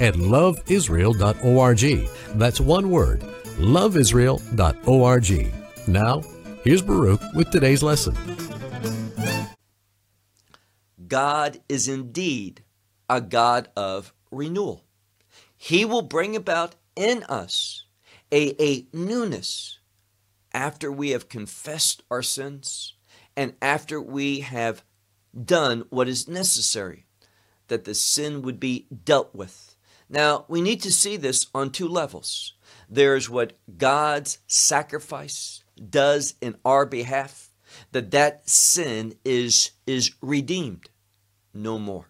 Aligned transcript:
at 0.00 0.14
loveisrael.org. 0.14 2.08
That's 2.38 2.60
one 2.60 2.90
word, 2.90 3.20
loveisrael.org. 3.58 5.54
Now, 5.88 6.22
here's 6.64 6.82
Baruch 6.82 7.20
with 7.34 7.50
today's 7.50 7.82
lesson. 7.82 8.16
God 11.06 11.60
is 11.68 11.88
indeed 11.88 12.62
a 13.08 13.20
God 13.20 13.68
of 13.76 14.14
renewal. 14.30 14.84
He 15.56 15.84
will 15.84 16.02
bring 16.02 16.36
about 16.36 16.76
in 16.94 17.24
us 17.24 17.84
a, 18.32 18.54
a 18.62 18.86
newness 18.92 19.78
after 20.52 20.90
we 20.90 21.10
have 21.10 21.28
confessed 21.28 22.02
our 22.10 22.22
sins 22.22 22.94
and 23.36 23.54
after 23.60 24.00
we 24.00 24.40
have 24.40 24.84
done 25.44 25.84
what 25.90 26.08
is 26.08 26.28
necessary 26.28 27.06
that 27.68 27.84
the 27.84 27.94
sin 27.94 28.42
would 28.42 28.60
be 28.60 28.86
dealt 29.04 29.34
with. 29.34 29.69
Now, 30.12 30.44
we 30.48 30.60
need 30.60 30.82
to 30.82 30.90
see 30.90 31.16
this 31.16 31.46
on 31.54 31.70
two 31.70 31.86
levels. 31.86 32.54
There's 32.88 33.30
what 33.30 33.52
God's 33.78 34.38
sacrifice 34.48 35.62
does 35.88 36.34
in 36.40 36.56
our 36.64 36.84
behalf, 36.84 37.50
that 37.92 38.10
that 38.10 38.48
sin 38.50 39.14
is, 39.24 39.70
is 39.86 40.10
redeemed 40.20 40.90
no 41.54 41.78
more. 41.78 42.08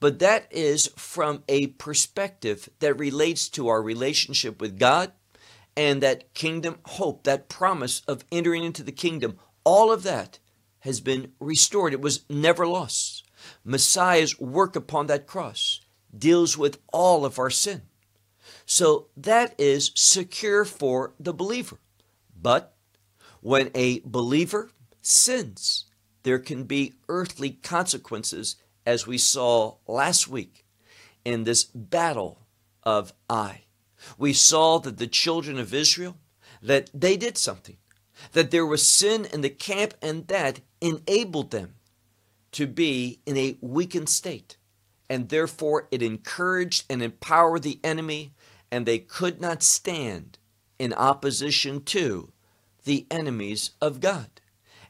But 0.00 0.18
that 0.20 0.46
is 0.50 0.86
from 0.96 1.44
a 1.46 1.68
perspective 1.68 2.70
that 2.78 2.98
relates 2.98 3.50
to 3.50 3.68
our 3.68 3.82
relationship 3.82 4.58
with 4.58 4.78
God 4.78 5.12
and 5.76 6.02
that 6.02 6.32
kingdom 6.32 6.78
hope, 6.86 7.24
that 7.24 7.50
promise 7.50 8.00
of 8.08 8.24
entering 8.32 8.64
into 8.64 8.82
the 8.82 8.92
kingdom. 8.92 9.38
All 9.62 9.92
of 9.92 10.04
that 10.04 10.38
has 10.80 11.00
been 11.00 11.32
restored. 11.38 11.92
It 11.92 12.00
was 12.00 12.24
never 12.30 12.66
lost. 12.66 13.24
Messiah's 13.62 14.40
work 14.40 14.74
upon 14.74 15.06
that 15.08 15.26
cross 15.26 15.80
deals 16.18 16.56
with 16.56 16.78
all 16.92 17.24
of 17.24 17.38
our 17.38 17.50
sin. 17.50 17.82
So 18.64 19.08
that 19.16 19.54
is 19.58 19.92
secure 19.94 20.64
for 20.64 21.14
the 21.20 21.32
believer. 21.32 21.78
But 22.40 22.74
when 23.40 23.70
a 23.74 24.00
believer 24.04 24.70
sins, 25.00 25.84
there 26.24 26.38
can 26.38 26.64
be 26.64 26.94
earthly 27.08 27.50
consequences, 27.50 28.56
as 28.84 29.06
we 29.06 29.18
saw 29.18 29.76
last 29.86 30.26
week 30.28 30.64
in 31.24 31.44
this 31.44 31.64
battle 31.64 32.46
of 32.82 33.12
Ai. 33.30 33.62
We 34.18 34.32
saw 34.32 34.78
that 34.78 34.98
the 34.98 35.06
children 35.06 35.58
of 35.58 35.74
Israel, 35.74 36.16
that 36.62 36.90
they 36.92 37.16
did 37.16 37.38
something, 37.38 37.76
that 38.32 38.50
there 38.50 38.66
was 38.66 38.88
sin 38.88 39.26
in 39.32 39.40
the 39.42 39.50
camp, 39.50 39.94
and 40.02 40.26
that 40.28 40.60
enabled 40.80 41.50
them 41.50 41.74
to 42.52 42.66
be 42.66 43.20
in 43.26 43.36
a 43.36 43.56
weakened 43.60 44.08
state. 44.08 44.56
And 45.08 45.28
therefore, 45.28 45.88
it 45.90 46.02
encouraged 46.02 46.84
and 46.90 47.02
empowered 47.02 47.62
the 47.62 47.78
enemy, 47.84 48.32
and 48.70 48.84
they 48.86 48.98
could 48.98 49.40
not 49.40 49.62
stand 49.62 50.38
in 50.78 50.92
opposition 50.92 51.82
to 51.84 52.32
the 52.84 53.06
enemies 53.10 53.70
of 53.80 54.00
God. 54.00 54.28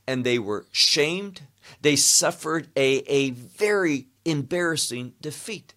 And 0.06 0.24
they 0.24 0.38
were 0.38 0.66
shamed. 0.72 1.42
They 1.82 1.96
suffered 1.96 2.68
a, 2.76 2.98
a 3.06 3.30
very 3.30 4.06
embarrassing 4.24 5.14
defeat. 5.20 5.74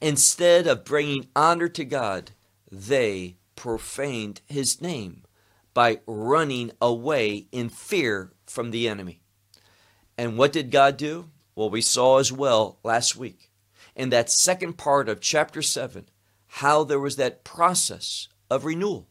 Instead 0.00 0.66
of 0.66 0.84
bringing 0.84 1.28
honor 1.34 1.68
to 1.68 1.84
God, 1.84 2.32
they 2.70 3.36
profaned 3.56 4.40
his 4.46 4.80
name 4.80 5.24
by 5.72 6.00
running 6.06 6.70
away 6.82 7.46
in 7.52 7.68
fear 7.68 8.32
from 8.46 8.70
the 8.70 8.88
enemy. 8.88 9.20
And 10.18 10.36
what 10.36 10.52
did 10.52 10.70
God 10.70 10.96
do? 10.96 11.30
Well, 11.54 11.70
we 11.70 11.80
saw 11.80 12.18
as 12.18 12.32
well 12.32 12.78
last 12.82 13.16
week 13.16 13.49
in 14.00 14.08
that 14.08 14.30
second 14.30 14.78
part 14.78 15.10
of 15.10 15.20
chapter 15.20 15.60
7 15.60 16.06
how 16.54 16.82
there 16.82 16.98
was 16.98 17.16
that 17.16 17.44
process 17.44 18.28
of 18.48 18.64
renewal, 18.64 19.06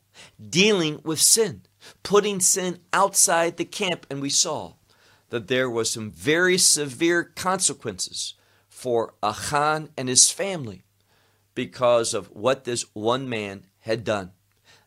dealing 0.49 0.99
with 1.03 1.21
sin, 1.21 1.61
putting 2.01 2.39
sin 2.39 2.79
outside 2.91 3.55
the 3.57 3.65
camp. 3.65 4.07
And 4.09 4.19
we 4.19 4.31
saw 4.31 4.73
that 5.29 5.47
there 5.47 5.69
was 5.69 5.91
some 5.91 6.09
very 6.11 6.57
severe 6.57 7.23
consequences 7.23 8.33
for 8.67 9.13
Achan 9.21 9.89
and 9.95 10.09
his 10.09 10.31
family 10.31 10.81
because 11.53 12.15
of 12.15 12.31
what 12.31 12.63
this 12.63 12.83
one 12.93 13.29
man 13.29 13.67
had 13.81 14.03
done. 14.03 14.31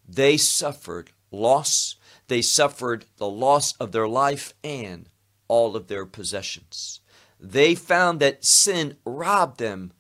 They 0.07 0.37
suffered 0.37 1.12
loss, 1.31 1.95
they 2.27 2.43
suffered 2.43 3.05
the 3.19 3.31
loss 3.31 3.77
of 3.77 3.93
their 3.93 4.09
life 4.09 4.53
and 4.65 5.09
all 5.47 5.77
of 5.77 5.87
their 5.87 6.07
possessions. 6.07 7.02
They 7.43 7.75
found 7.75 8.21
that 8.21 8.45
sin 8.45 8.97
robbed 9.05 9.59
them 9.59 9.93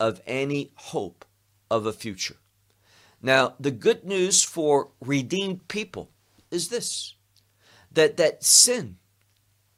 of 0.00 0.22
any 0.26 0.72
hope 0.76 1.26
of 1.70 1.84
a 1.84 1.92
future. 1.92 2.36
Now, 3.20 3.54
the 3.60 3.70
good 3.70 4.04
news 4.04 4.42
for 4.42 4.88
redeemed 5.00 5.68
people 5.68 6.10
is 6.50 6.68
this 6.68 7.14
that 7.92 8.16
that 8.16 8.42
sin, 8.42 8.96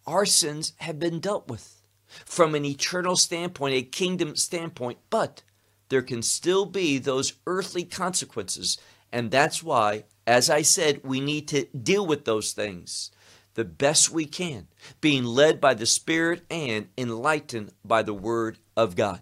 our 0.06 0.24
sins 0.24 0.72
have 0.76 1.00
been 1.00 1.18
dealt 1.18 1.48
with 1.48 1.82
from 2.24 2.54
an 2.54 2.64
eternal 2.64 3.16
standpoint, 3.16 3.74
a 3.74 3.82
kingdom 3.82 4.36
standpoint, 4.36 4.98
but 5.10 5.42
there 5.88 6.02
can 6.02 6.22
still 6.22 6.66
be 6.66 6.98
those 6.98 7.34
earthly 7.46 7.84
consequences. 7.84 8.78
And 9.12 9.30
that's 9.30 9.62
why, 9.62 10.04
as 10.26 10.50
I 10.50 10.62
said, 10.62 11.00
we 11.02 11.20
need 11.20 11.48
to 11.48 11.66
deal 11.66 12.06
with 12.06 12.24
those 12.24 12.52
things 12.52 13.10
the 13.58 13.64
best 13.64 14.08
we 14.12 14.24
can, 14.24 14.68
being 15.00 15.24
led 15.24 15.60
by 15.60 15.74
the 15.74 15.84
Spirit 15.84 16.44
and 16.48 16.86
enlightened 16.96 17.72
by 17.84 18.04
the 18.04 18.14
Word 18.14 18.56
of 18.76 18.94
God. 18.94 19.20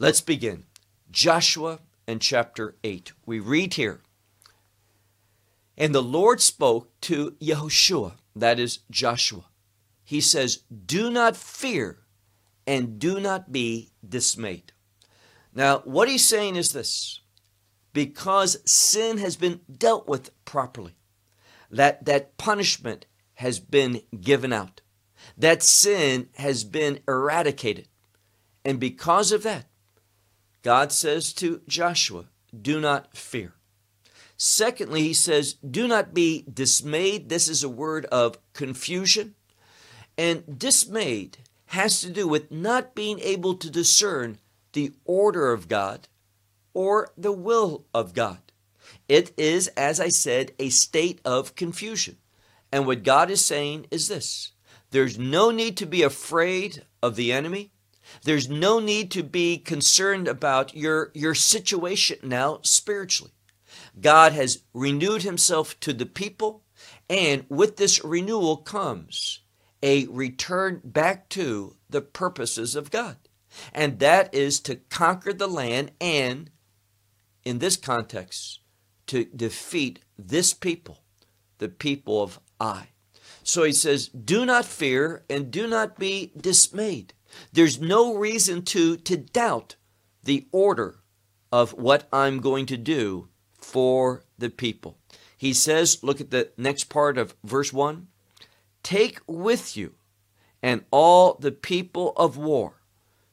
Let's 0.00 0.20
begin. 0.20 0.64
Joshua 1.12 1.78
and 2.08 2.20
chapter 2.20 2.74
8. 2.82 3.12
We 3.24 3.38
read 3.38 3.74
here 3.74 4.00
And 5.78 5.94
the 5.94 6.02
Lord 6.02 6.40
spoke 6.40 6.90
to 7.02 7.36
Yehoshua, 7.40 8.14
that 8.34 8.58
is 8.58 8.80
Joshua. 8.90 9.44
He 10.02 10.20
says, 10.20 10.64
Do 10.86 11.08
not 11.08 11.36
fear 11.36 11.98
and 12.66 12.98
do 12.98 13.20
not 13.20 13.52
be 13.52 13.92
dismayed. 14.06 14.72
Now, 15.54 15.82
what 15.84 16.08
he's 16.08 16.26
saying 16.26 16.56
is 16.56 16.72
this 16.72 17.20
because 17.92 18.58
sin 18.68 19.18
has 19.18 19.36
been 19.36 19.60
dealt 19.70 20.08
with 20.08 20.32
properly, 20.44 20.96
that, 21.70 22.04
that 22.06 22.36
punishment 22.36 23.06
has 23.40 23.58
been 23.58 24.02
given 24.20 24.52
out, 24.52 24.82
that 25.36 25.62
sin 25.62 26.28
has 26.36 26.62
been 26.62 27.00
eradicated. 27.08 27.88
And 28.66 28.78
because 28.78 29.32
of 29.32 29.42
that, 29.44 29.64
God 30.62 30.92
says 30.92 31.32
to 31.34 31.62
Joshua, 31.66 32.26
Do 32.54 32.80
not 32.80 33.16
fear. 33.16 33.54
Secondly, 34.36 35.00
he 35.02 35.14
says, 35.14 35.54
Do 35.54 35.88
not 35.88 36.12
be 36.12 36.44
dismayed. 36.52 37.30
This 37.30 37.48
is 37.48 37.64
a 37.64 37.68
word 37.70 38.04
of 38.06 38.36
confusion. 38.52 39.34
And 40.18 40.58
dismayed 40.58 41.38
has 41.68 42.02
to 42.02 42.10
do 42.10 42.28
with 42.28 42.50
not 42.50 42.94
being 42.94 43.20
able 43.20 43.54
to 43.54 43.70
discern 43.70 44.38
the 44.74 44.92
order 45.06 45.50
of 45.50 45.66
God 45.66 46.08
or 46.74 47.10
the 47.16 47.32
will 47.32 47.86
of 47.94 48.12
God. 48.12 48.40
It 49.08 49.32
is, 49.38 49.68
as 49.68 49.98
I 49.98 50.08
said, 50.08 50.52
a 50.58 50.68
state 50.68 51.22
of 51.24 51.54
confusion. 51.54 52.18
And 52.72 52.86
what 52.86 53.02
God 53.02 53.30
is 53.30 53.44
saying 53.44 53.86
is 53.90 54.08
this 54.08 54.52
there's 54.90 55.18
no 55.18 55.50
need 55.50 55.76
to 55.78 55.86
be 55.86 56.02
afraid 56.02 56.84
of 57.02 57.16
the 57.16 57.32
enemy. 57.32 57.72
There's 58.24 58.48
no 58.48 58.80
need 58.80 59.10
to 59.12 59.22
be 59.22 59.56
concerned 59.58 60.26
about 60.26 60.74
your, 60.74 61.12
your 61.14 61.34
situation 61.34 62.18
now 62.24 62.58
spiritually. 62.62 63.32
God 64.00 64.32
has 64.32 64.64
renewed 64.74 65.22
himself 65.22 65.78
to 65.80 65.92
the 65.92 66.06
people, 66.06 66.64
and 67.08 67.44
with 67.48 67.76
this 67.76 68.02
renewal 68.02 68.56
comes 68.56 69.40
a 69.80 70.06
return 70.06 70.80
back 70.82 71.28
to 71.30 71.76
the 71.88 72.00
purposes 72.00 72.74
of 72.74 72.90
God 72.90 73.16
and 73.72 73.98
that 73.98 74.34
is 74.34 74.60
to 74.60 74.76
conquer 74.76 75.32
the 75.32 75.48
land 75.48 75.92
and, 76.00 76.50
in 77.44 77.58
this 77.58 77.76
context, 77.76 78.60
to 79.06 79.24
defeat 79.24 80.00
this 80.18 80.54
people, 80.54 81.02
the 81.58 81.68
people 81.68 82.22
of 82.22 82.40
Ai. 82.60 82.88
So 83.42 83.64
he 83.64 83.72
says, 83.72 84.08
Do 84.08 84.44
not 84.44 84.64
fear 84.64 85.24
and 85.28 85.50
do 85.50 85.66
not 85.66 85.98
be 85.98 86.32
dismayed. 86.36 87.14
There's 87.52 87.80
no 87.80 88.14
reason 88.14 88.62
to, 88.66 88.96
to 88.96 89.16
doubt 89.16 89.76
the 90.22 90.46
order 90.52 91.00
of 91.52 91.72
what 91.72 92.08
I'm 92.12 92.40
going 92.40 92.66
to 92.66 92.76
do 92.76 93.28
for 93.58 94.24
the 94.38 94.50
people. 94.50 94.98
He 95.36 95.52
says, 95.52 96.02
look 96.02 96.20
at 96.20 96.30
the 96.30 96.50
next 96.56 96.84
part 96.84 97.16
of 97.16 97.34
verse 97.42 97.72
1 97.72 98.08
Take 98.82 99.20
with 99.26 99.76
you 99.76 99.94
and 100.62 100.84
all 100.90 101.34
the 101.34 101.52
people 101.52 102.12
of 102.16 102.36
war. 102.36 102.82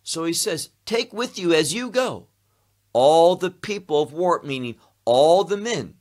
So 0.03 0.24
he 0.24 0.33
says, 0.33 0.69
Take 0.85 1.12
with 1.12 1.38
you 1.38 1.53
as 1.53 1.74
you 1.74 1.89
go 1.89 2.27
all 2.94 3.35
the 3.35 3.51
people 3.51 4.01
of 4.01 4.13
war, 4.13 4.41
meaning 4.44 4.75
all 5.06 5.44
the 5.44 5.57
men 5.57 5.95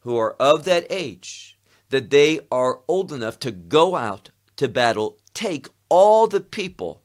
who 0.00 0.16
are 0.16 0.34
of 0.34 0.64
that 0.64 0.86
age, 0.90 1.55
that 1.90 2.10
they 2.10 2.40
are 2.50 2.80
old 2.88 3.12
enough 3.12 3.38
to 3.40 3.50
go 3.50 3.96
out 3.96 4.30
to 4.56 4.68
battle. 4.68 5.18
Take 5.34 5.68
all 5.88 6.26
the 6.26 6.40
people 6.40 7.02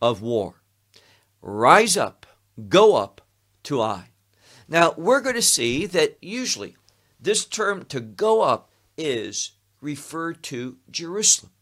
of 0.00 0.22
war. 0.22 0.62
Rise 1.40 1.96
up, 1.96 2.26
go 2.68 2.96
up 2.96 3.20
to 3.64 3.80
Ai. 3.80 4.08
Now, 4.68 4.94
we're 4.96 5.20
going 5.20 5.36
to 5.36 5.42
see 5.42 5.86
that 5.86 6.18
usually 6.20 6.76
this 7.20 7.44
term 7.44 7.84
to 7.86 8.00
go 8.00 8.42
up 8.42 8.70
is 8.96 9.52
referred 9.80 10.42
to 10.44 10.78
Jerusalem. 10.90 11.52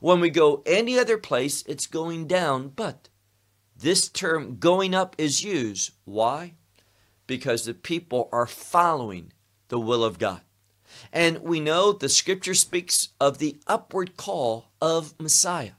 When 0.00 0.20
we 0.20 0.30
go 0.30 0.62
any 0.66 0.98
other 0.98 1.18
place, 1.18 1.62
it's 1.66 1.86
going 1.86 2.26
down, 2.26 2.70
but 2.70 3.08
this 3.76 4.08
term 4.08 4.58
going 4.58 4.94
up 4.94 5.14
is 5.18 5.44
used. 5.44 5.92
Why? 6.04 6.54
Because 7.28 7.64
the 7.64 7.74
people 7.74 8.28
are 8.32 8.46
following 8.46 9.32
the 9.68 9.78
will 9.78 10.02
of 10.02 10.18
God. 10.18 10.40
And 11.12 11.38
we 11.38 11.60
know 11.60 11.92
the 11.92 12.08
scripture 12.08 12.54
speaks 12.54 13.08
of 13.20 13.38
the 13.38 13.56
upward 13.66 14.16
call 14.16 14.70
of 14.80 15.18
Messiah. 15.20 15.72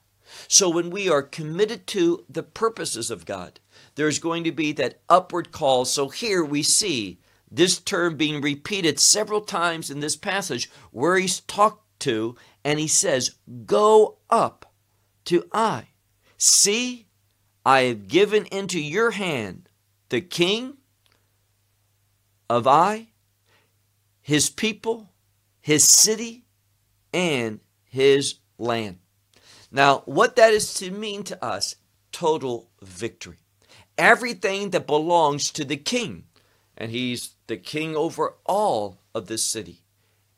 So 0.48 0.70
when 0.70 0.90
we 0.90 1.10
are 1.10 1.22
committed 1.22 1.88
to 1.88 2.26
the 2.30 2.44
purposes 2.44 3.10
of 3.10 3.26
God, 3.26 3.60
there's 3.96 4.20
going 4.20 4.44
to 4.44 4.52
be 4.52 4.72
that 4.74 5.02
upward 5.10 5.52
call. 5.52 5.86
So 5.86 6.10
here 6.10 6.44
we 6.44 6.64
see 6.64 7.20
this 7.52 7.80
term 7.80 8.16
being 8.16 8.42
repeated 8.42 9.00
several 9.00 9.42
times 9.42 9.90
in 9.90 10.00
this 10.00 10.16
passage 10.16 10.70
where 10.92 11.18
he's 11.18 11.40
talked 11.42 12.00
to 12.02 12.36
and 12.64 12.80
he 12.80 12.88
says, 12.88 13.36
Go 13.66 14.18
up 14.30 14.72
to 15.26 15.46
Ai. 15.54 15.90
See, 16.38 17.08
I 17.66 17.82
have 17.82 18.08
given 18.08 18.46
into 18.46 18.80
your 18.80 19.12
hand 19.12 19.70
the 20.10 20.22
king 20.22 20.78
of 22.50 22.68
Ai, 22.68 23.09
his 24.30 24.48
people, 24.52 25.10
his 25.60 25.84
city, 25.84 26.46
and 27.12 27.60
his 27.86 28.36
land. 28.60 29.00
Now, 29.72 30.04
what 30.06 30.36
that 30.36 30.54
is 30.54 30.76
to 30.76 30.92
mean 30.92 31.24
to 31.24 31.44
us, 31.44 31.78
total 32.12 32.70
victory. 32.80 33.40
Everything 33.98 34.70
that 34.70 34.86
belongs 34.86 35.50
to 35.54 35.66
the 35.66 35.78
king, 35.78 36.26
and 36.78 36.92
he's 36.92 37.32
the 37.48 37.58
king 37.58 37.96
over 37.96 38.36
all 38.46 39.00
of 39.16 39.26
this 39.26 39.42
city. 39.42 39.82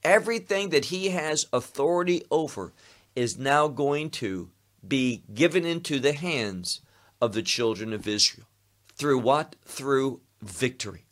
Everything 0.06 0.70
that 0.70 0.86
he 0.86 1.10
has 1.10 1.48
authority 1.52 2.24
over 2.32 2.72
is 3.14 3.38
now 3.38 3.68
going 3.68 4.10
to 4.12 4.52
be 4.88 5.22
given 5.34 5.66
into 5.66 6.00
the 6.00 6.14
hands 6.14 6.80
of 7.20 7.34
the 7.34 7.44
children 7.44 7.92
of 7.92 8.08
Israel. 8.08 8.48
Through 8.96 9.20
what? 9.20 9.58
Through 9.66 10.22
victory. 10.42 11.04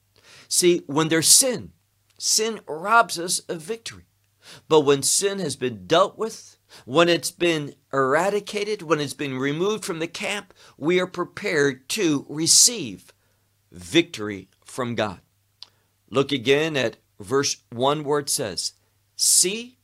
See, 0.47 0.83
when 0.87 1.09
there's 1.09 1.27
sin, 1.27 1.73
sin 2.19 2.59
robs 2.67 3.17
us 3.17 3.39
of 3.39 3.61
victory. 3.61 4.05
But 4.67 4.81
when 4.81 5.03
sin 5.03 5.39
has 5.39 5.55
been 5.55 5.85
dealt 5.85 6.17
with, 6.17 6.57
when 6.85 7.09
it's 7.09 7.31
been 7.31 7.75
eradicated, 7.91 8.81
when 8.81 8.99
it's 8.99 9.13
been 9.13 9.37
removed 9.37 9.85
from 9.85 9.99
the 9.99 10.07
camp, 10.07 10.53
we 10.77 10.99
are 10.99 11.07
prepared 11.07 11.87
to 11.89 12.25
receive 12.29 13.13
victory 13.71 14.49
from 14.65 14.95
God. 14.95 15.21
Look 16.09 16.31
again 16.31 16.75
at 16.75 16.97
verse 17.19 17.57
1 17.71 18.03
where 18.03 18.19
it 18.19 18.29
says, 18.29 18.73
See, 19.15 19.77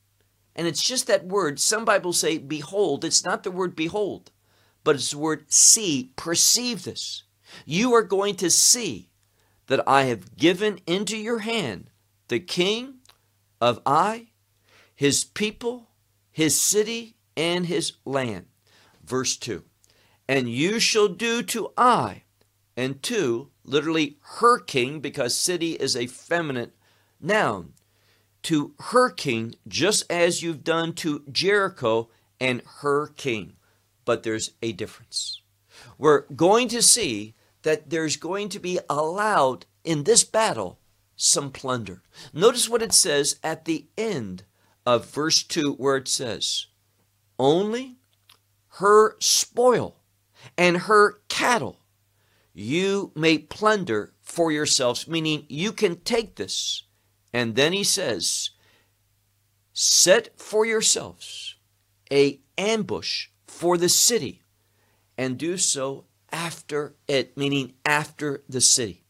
and 0.56 0.68
it's 0.68 0.82
just 0.82 1.08
that 1.08 1.26
word. 1.26 1.60
Some 1.60 1.86
Bibles 1.86 2.20
say 2.20 2.38
behold. 2.38 3.04
It's 3.04 3.26
not 3.26 3.44
the 3.44 3.52
word 3.52 3.76
behold, 3.76 4.32
but 4.84 4.96
it's 4.96 5.12
the 5.12 5.18
word 5.18 5.52
see. 5.52 6.12
Perceive 6.16 6.84
this. 6.84 7.24
You 7.66 7.94
are 7.94 8.04
going 8.04 8.36
to 8.36 8.50
see 8.50 9.10
that 9.68 9.88
I 9.88 10.04
have 10.04 10.38
given 10.38 10.80
into 10.88 11.18
your 11.18 11.40
hand 11.40 11.90
the 12.28 12.40
king 12.40 12.96
of 13.62 13.82
Ai, 13.86 14.28
his 14.96 15.24
people, 15.24 15.90
his 16.32 16.60
city, 16.60 17.16
and 17.36 17.66
his 17.66 17.94
land. 18.06 18.46
Verse 19.04 19.38
2 19.38 19.64
And 20.28 20.50
you 20.50 20.80
shall 20.80 21.08
do 21.08 21.44
to 21.44 21.72
Ai, 21.78 22.24
and 22.76 23.02
to, 23.04 23.50
literally, 23.64 24.18
her 24.40 24.60
king, 24.60 25.00
because 25.00 25.36
city 25.36 25.74
is 25.74 25.96
a 25.96 26.08
feminine 26.08 26.72
noun, 27.22 27.74
to 28.44 28.74
her 28.80 29.10
king, 29.10 29.56
just 29.68 30.10
as 30.12 30.44
you've 30.44 30.64
done 30.64 30.94
to 30.94 31.24
Jericho 31.32 32.10
and 32.40 32.62
her 32.82 33.08
king. 33.08 33.54
But 34.04 34.24
there's 34.24 34.52
a 34.62 34.72
difference. 34.72 35.42
We're 35.98 36.26
going 36.36 36.68
to 36.70 36.82
see 36.82 37.34
that 37.64 37.90
there's 37.90 38.18
going 38.18 38.50
to 38.50 38.60
be 38.60 38.80
allowed 38.88 39.66
in 39.84 40.04
this 40.04 40.24
battle 40.24 40.80
some 41.16 41.52
plunder. 41.52 42.02
Notice 42.34 42.70
what 42.70 42.82
it 42.82 42.94
says 42.94 43.40
at 43.44 43.66
the 43.66 43.88
end 43.98 44.44
of 44.86 45.10
verse 45.10 45.44
2, 45.44 45.74
where 45.74 45.98
it 45.98 46.08
says, 46.08 46.68
Only 47.40 47.98
her 48.80 49.16
spoil 49.20 49.98
and 50.58 50.78
her 50.78 51.20
cattle 51.28 51.80
you 52.54 53.12
may 53.16 53.38
plunder 53.38 54.14
for 54.22 54.52
yourselves, 54.52 55.08
meaning 55.08 55.46
you 55.50 55.74
can 55.74 55.98
take 55.98 56.36
this. 56.36 56.84
And 57.34 57.56
then 57.56 57.74
he 57.74 57.84
says, 57.84 58.52
Set 59.74 60.40
for 60.40 60.66
yourselves 60.66 61.56
a 62.10 62.40
ambush 62.58 63.28
for 63.46 63.78
the 63.78 63.90
city 63.90 64.42
and 65.18 65.38
do 65.38 65.58
so 65.58 66.06
after 66.32 66.96
it, 67.08 67.36
meaning 67.38 67.74
after 67.86 68.44
the 68.48 68.62
city. 68.62 69.05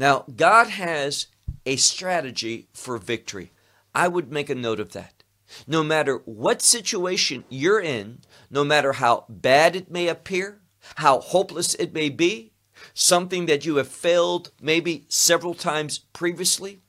Now, 0.00 0.24
God 0.34 0.68
has 0.68 1.26
a 1.66 1.76
strategy 1.76 2.68
for 2.72 2.96
victory. 2.96 3.52
I 3.94 4.08
would 4.08 4.32
make 4.32 4.48
a 4.48 4.54
note 4.54 4.80
of 4.80 4.92
that. 4.92 5.22
No 5.66 5.84
matter 5.84 6.22
what 6.24 6.62
situation 6.62 7.44
you're 7.50 7.80
in, 7.80 8.20
no 8.50 8.64
matter 8.64 8.94
how 8.94 9.26
bad 9.28 9.76
it 9.76 9.90
may 9.90 10.08
appear, 10.08 10.62
how 10.96 11.20
hopeless 11.20 11.74
it 11.74 11.92
may 11.92 12.08
be, 12.08 12.52
something 12.94 13.44
that 13.44 13.66
you 13.66 13.76
have 13.76 13.88
failed 13.88 14.52
maybe 14.62 15.04
several 15.08 15.52
times 15.52 15.98
previously, 15.98 16.80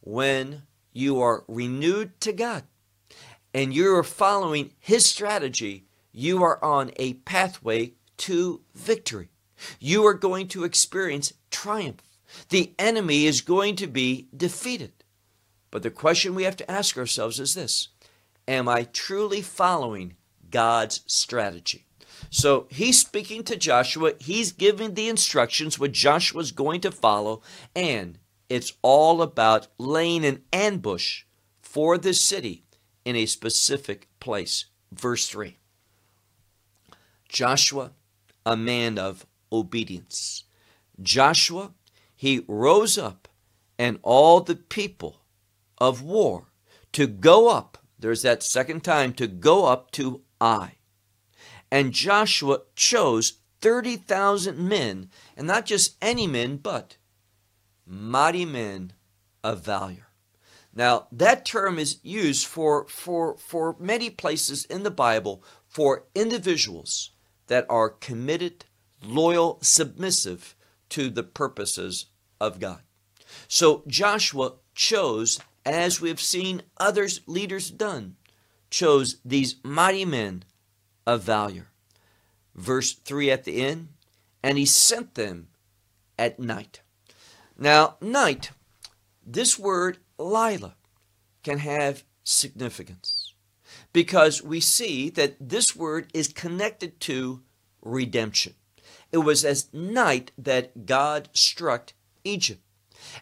when 0.00 0.62
you 0.92 1.20
are 1.20 1.42
renewed 1.48 2.20
to 2.20 2.32
God 2.32 2.62
and 3.52 3.74
you 3.74 3.92
are 3.96 4.04
following 4.04 4.70
His 4.78 5.06
strategy, 5.06 5.86
you 6.12 6.40
are 6.44 6.62
on 6.62 6.92
a 6.98 7.14
pathway 7.14 7.94
to 8.18 8.60
victory. 8.76 9.30
You 9.80 10.06
are 10.06 10.14
going 10.14 10.46
to 10.48 10.62
experience 10.62 11.32
triumph. 11.50 12.13
The 12.48 12.72
enemy 12.78 13.26
is 13.26 13.40
going 13.40 13.76
to 13.76 13.86
be 13.86 14.28
defeated. 14.36 14.92
But 15.70 15.82
the 15.82 15.90
question 15.90 16.34
we 16.34 16.44
have 16.44 16.56
to 16.58 16.70
ask 16.70 16.96
ourselves 16.96 17.40
is 17.40 17.54
this 17.54 17.88
Am 18.46 18.68
I 18.68 18.84
truly 18.84 19.42
following 19.42 20.14
God's 20.50 21.02
strategy? 21.06 21.86
So 22.30 22.66
he's 22.70 23.00
speaking 23.00 23.44
to 23.44 23.56
Joshua. 23.56 24.14
He's 24.18 24.52
giving 24.52 24.94
the 24.94 25.08
instructions 25.08 25.78
what 25.78 25.92
Joshua's 25.92 26.52
going 26.52 26.80
to 26.82 26.90
follow. 26.90 27.42
And 27.74 28.18
it's 28.48 28.72
all 28.82 29.22
about 29.22 29.68
laying 29.78 30.24
an 30.24 30.42
ambush 30.52 31.24
for 31.60 31.98
the 31.98 32.14
city 32.14 32.64
in 33.04 33.16
a 33.16 33.26
specific 33.26 34.08
place. 34.20 34.66
Verse 34.92 35.28
3 35.28 35.58
Joshua, 37.28 37.92
a 38.46 38.56
man 38.56 38.98
of 38.98 39.26
obedience. 39.52 40.44
Joshua, 41.02 41.72
he 42.24 42.42
rose 42.48 42.96
up, 42.96 43.28
and 43.78 43.98
all 44.02 44.40
the 44.40 44.56
people 44.56 45.20
of 45.76 46.00
war 46.00 46.46
to 46.90 47.06
go 47.06 47.50
up. 47.50 47.76
There's 47.98 48.22
that 48.22 48.42
second 48.42 48.82
time 48.82 49.12
to 49.14 49.26
go 49.26 49.66
up 49.66 49.90
to 49.90 50.22
Ai. 50.40 50.76
And 51.70 51.92
Joshua 51.92 52.60
chose 52.74 53.40
30,000 53.60 54.58
men, 54.58 55.10
and 55.36 55.46
not 55.46 55.66
just 55.66 55.98
any 56.00 56.26
men, 56.26 56.56
but 56.56 56.96
mighty 57.86 58.46
men 58.46 58.94
of 59.42 59.62
valor. 59.62 60.06
Now, 60.74 61.08
that 61.12 61.44
term 61.44 61.78
is 61.78 61.98
used 62.02 62.46
for, 62.46 62.88
for, 62.88 63.36
for 63.36 63.76
many 63.78 64.08
places 64.08 64.64
in 64.64 64.82
the 64.82 64.90
Bible 64.90 65.44
for 65.68 66.06
individuals 66.14 67.10
that 67.48 67.66
are 67.68 67.90
committed, 67.90 68.64
loyal, 69.02 69.58
submissive 69.60 70.56
to 70.88 71.10
the 71.10 71.22
purposes 71.22 72.06
of 72.40 72.60
God. 72.60 72.80
So 73.48 73.82
Joshua 73.86 74.54
chose, 74.74 75.40
as 75.64 76.00
we 76.00 76.08
have 76.08 76.20
seen 76.20 76.62
others 76.76 77.20
leaders 77.26 77.70
done, 77.70 78.16
chose 78.70 79.16
these 79.24 79.56
mighty 79.62 80.04
men 80.04 80.44
of 81.06 81.22
valor. 81.22 81.68
Verse 82.54 82.92
3 82.92 83.30
at 83.30 83.44
the 83.44 83.62
end, 83.62 83.88
and 84.42 84.58
he 84.58 84.66
sent 84.66 85.14
them 85.14 85.48
at 86.18 86.38
night. 86.38 86.80
Now, 87.58 87.96
night, 88.00 88.50
this 89.24 89.58
word 89.58 89.98
Lila 90.18 90.74
can 91.42 91.58
have 91.58 92.04
significance 92.22 93.34
because 93.92 94.42
we 94.42 94.60
see 94.60 95.10
that 95.10 95.36
this 95.40 95.76
word 95.76 96.10
is 96.12 96.28
connected 96.28 97.00
to 97.00 97.42
redemption. 97.82 98.54
It 99.12 99.18
was 99.18 99.44
as 99.44 99.72
night 99.72 100.32
that 100.36 100.86
God 100.86 101.28
struck 101.32 101.92
Egypt. 102.24 102.60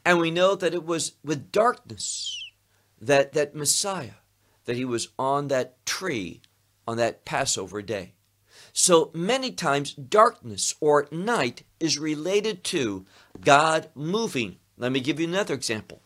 And 0.04 0.18
we 0.18 0.30
know 0.30 0.54
that 0.54 0.75
it 0.75 0.85
was 0.85 1.12
with 1.25 1.52
darkness 1.52 2.42
that, 3.00 3.32
that 3.32 3.54
Messiah, 3.54 4.23
that 4.64 4.76
he 4.76 4.85
was 4.85 5.09
on 5.18 5.49
that 5.49 5.85
tree 5.85 6.40
on 6.87 6.97
that 6.97 7.25
Passover 7.25 7.82
day. 7.82 8.14
So 8.73 9.11
many 9.12 9.50
times, 9.50 9.92
darkness 9.92 10.75
or 10.80 11.09
night 11.11 11.62
is 11.78 11.99
related 11.99 12.64
to 12.64 13.04
God 13.40 13.90
moving. 13.94 14.56
Let 14.78 14.92
me 14.92 15.00
give 15.00 15.21
you 15.21 15.28
another 15.28 15.54
example. 15.54 16.00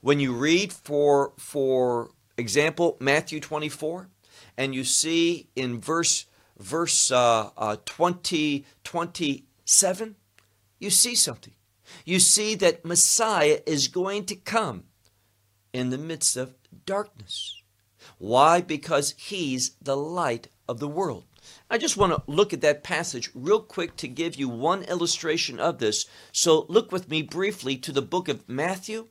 When 0.00 0.20
you 0.20 0.32
read, 0.32 0.72
for, 0.72 1.32
for 1.36 2.10
example, 2.36 2.96
Matthew 3.00 3.40
24, 3.40 4.08
and 4.56 4.74
you 4.74 4.84
see 4.84 5.48
in 5.56 5.80
verse 5.80 6.26
verse 6.58 7.10
uh, 7.10 7.50
uh, 7.56 7.76
20, 7.84 8.64
27, 8.84 10.16
you 10.78 10.90
see 10.90 11.14
something. 11.14 11.54
You 12.04 12.20
see 12.20 12.54
that 12.56 12.84
Messiah 12.84 13.60
is 13.66 13.88
going 13.88 14.26
to 14.26 14.36
come 14.36 14.84
in 15.72 15.90
the 15.90 15.98
midst 15.98 16.36
of 16.36 16.54
darkness. 16.86 17.60
Why? 18.18 18.60
Because 18.60 19.14
he's 19.16 19.76
the 19.80 19.96
light 19.96 20.48
of 20.68 20.80
the 20.80 20.88
world. 20.88 21.24
I 21.70 21.78
just 21.78 21.96
want 21.96 22.12
to 22.12 22.22
look 22.30 22.52
at 22.52 22.60
that 22.60 22.84
passage 22.84 23.30
real 23.34 23.60
quick 23.60 23.96
to 23.96 24.08
give 24.08 24.36
you 24.36 24.48
one 24.48 24.82
illustration 24.84 25.58
of 25.58 25.78
this. 25.78 26.06
So 26.30 26.66
look 26.68 26.92
with 26.92 27.10
me 27.10 27.22
briefly 27.22 27.76
to 27.78 27.92
the 27.92 28.02
book 28.02 28.28
of 28.28 28.48
Matthew 28.48 29.08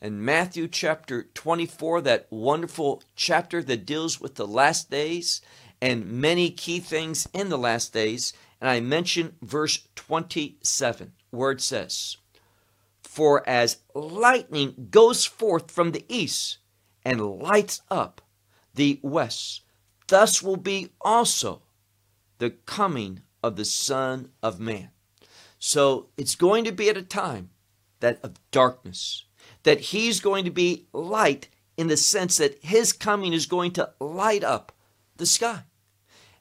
and 0.00 0.22
Matthew 0.22 0.68
chapter 0.68 1.24
24, 1.34 2.02
that 2.02 2.26
wonderful 2.30 3.02
chapter 3.16 3.62
that 3.62 3.86
deals 3.86 4.20
with 4.20 4.36
the 4.36 4.46
last 4.46 4.90
days 4.90 5.40
and 5.80 6.06
many 6.06 6.50
key 6.50 6.80
things 6.80 7.28
in 7.32 7.48
the 7.48 7.58
last 7.58 7.92
days. 7.92 8.32
And 8.60 8.70
I 8.70 8.80
mention 8.80 9.36
verse 9.42 9.88
27, 9.96 11.12
it 11.32 11.60
says, 11.60 12.16
For 13.02 13.48
as 13.48 13.78
lightning 13.94 14.88
goes 14.90 15.24
forth 15.24 15.70
from 15.70 15.92
the 15.92 16.04
east 16.08 16.58
and 17.04 17.20
lights 17.20 17.82
up 17.90 18.20
the 18.74 19.00
west, 19.02 19.62
thus 20.08 20.42
will 20.42 20.56
be 20.56 20.90
also 21.00 21.62
the 22.38 22.50
coming 22.50 23.22
of 23.42 23.56
the 23.56 23.64
Son 23.64 24.30
of 24.42 24.60
Man. 24.60 24.90
So 25.58 26.08
it's 26.16 26.34
going 26.34 26.64
to 26.64 26.72
be 26.72 26.88
at 26.88 26.96
a 26.96 27.02
time 27.02 27.50
that 28.00 28.20
of 28.22 28.34
darkness, 28.50 29.24
that 29.64 29.80
he's 29.80 30.20
going 30.20 30.44
to 30.44 30.50
be 30.50 30.86
light 30.92 31.48
in 31.76 31.88
the 31.88 31.96
sense 31.96 32.36
that 32.38 32.62
his 32.62 32.92
coming 32.92 33.32
is 33.32 33.46
going 33.46 33.72
to 33.72 33.90
light 34.00 34.44
up 34.44 34.72
the 35.16 35.26
sky. 35.26 35.64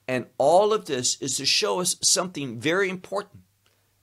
And 0.08 0.28
all 0.38 0.74
of 0.74 0.86
this 0.86 1.22
is 1.22 1.38
to 1.38 1.46
show 1.46 1.82
us 1.82 1.98
something 2.02 2.60
very 2.60 2.90
important. 2.90 3.44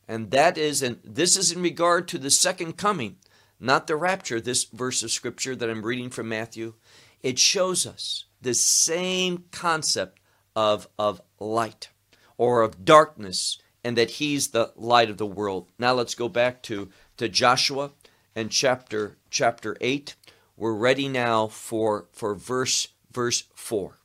And 0.07 0.31
that 0.31 0.59
is, 0.59 0.83
and 0.83 0.99
this 1.05 1.37
is 1.37 1.53
in 1.53 1.63
regard 1.63 2.09
to 2.09 2.19
the 2.19 2.31
second 2.31 2.77
coming, 2.77 3.17
not 3.59 3.87
the 3.87 3.97
rapture, 3.97 4.41
this 4.41 4.65
verse 4.65 5.03
of 5.03 5.11
scripture 5.11 5.57
that 5.57 5.71
I'm 5.71 5.85
reading 5.85 6.11
from 6.11 6.29
Matthew. 6.29 6.75
It 7.23 7.39
shows 7.39 7.87
us 7.87 8.27
the 8.41 8.55
same 8.55 9.45
concept 9.51 10.21
of, 10.55 10.89
of 10.99 11.23
light 11.41 11.89
or 12.37 12.63
of 12.63 12.85
darkness 12.85 13.59
and 13.83 13.97
that 13.97 14.13
he's 14.13 14.49
the 14.49 14.73
light 14.77 15.11
of 15.11 15.19
the 15.19 15.27
world. 15.27 15.69
Now 15.79 15.93
let's 15.93 16.15
go 16.15 16.29
back 16.29 16.63
to, 16.65 16.89
to 17.17 17.29
Joshua 17.29 17.93
and 18.35 18.51
chapter 18.51 19.17
chapter 19.31 19.77
8. 19.81 20.17
We're 20.57 20.75
ready 20.75 21.09
now 21.09 21.49
for, 21.49 22.07
for 22.13 22.35
verse 22.35 22.89
verse 23.15 23.45
4. 23.55 23.99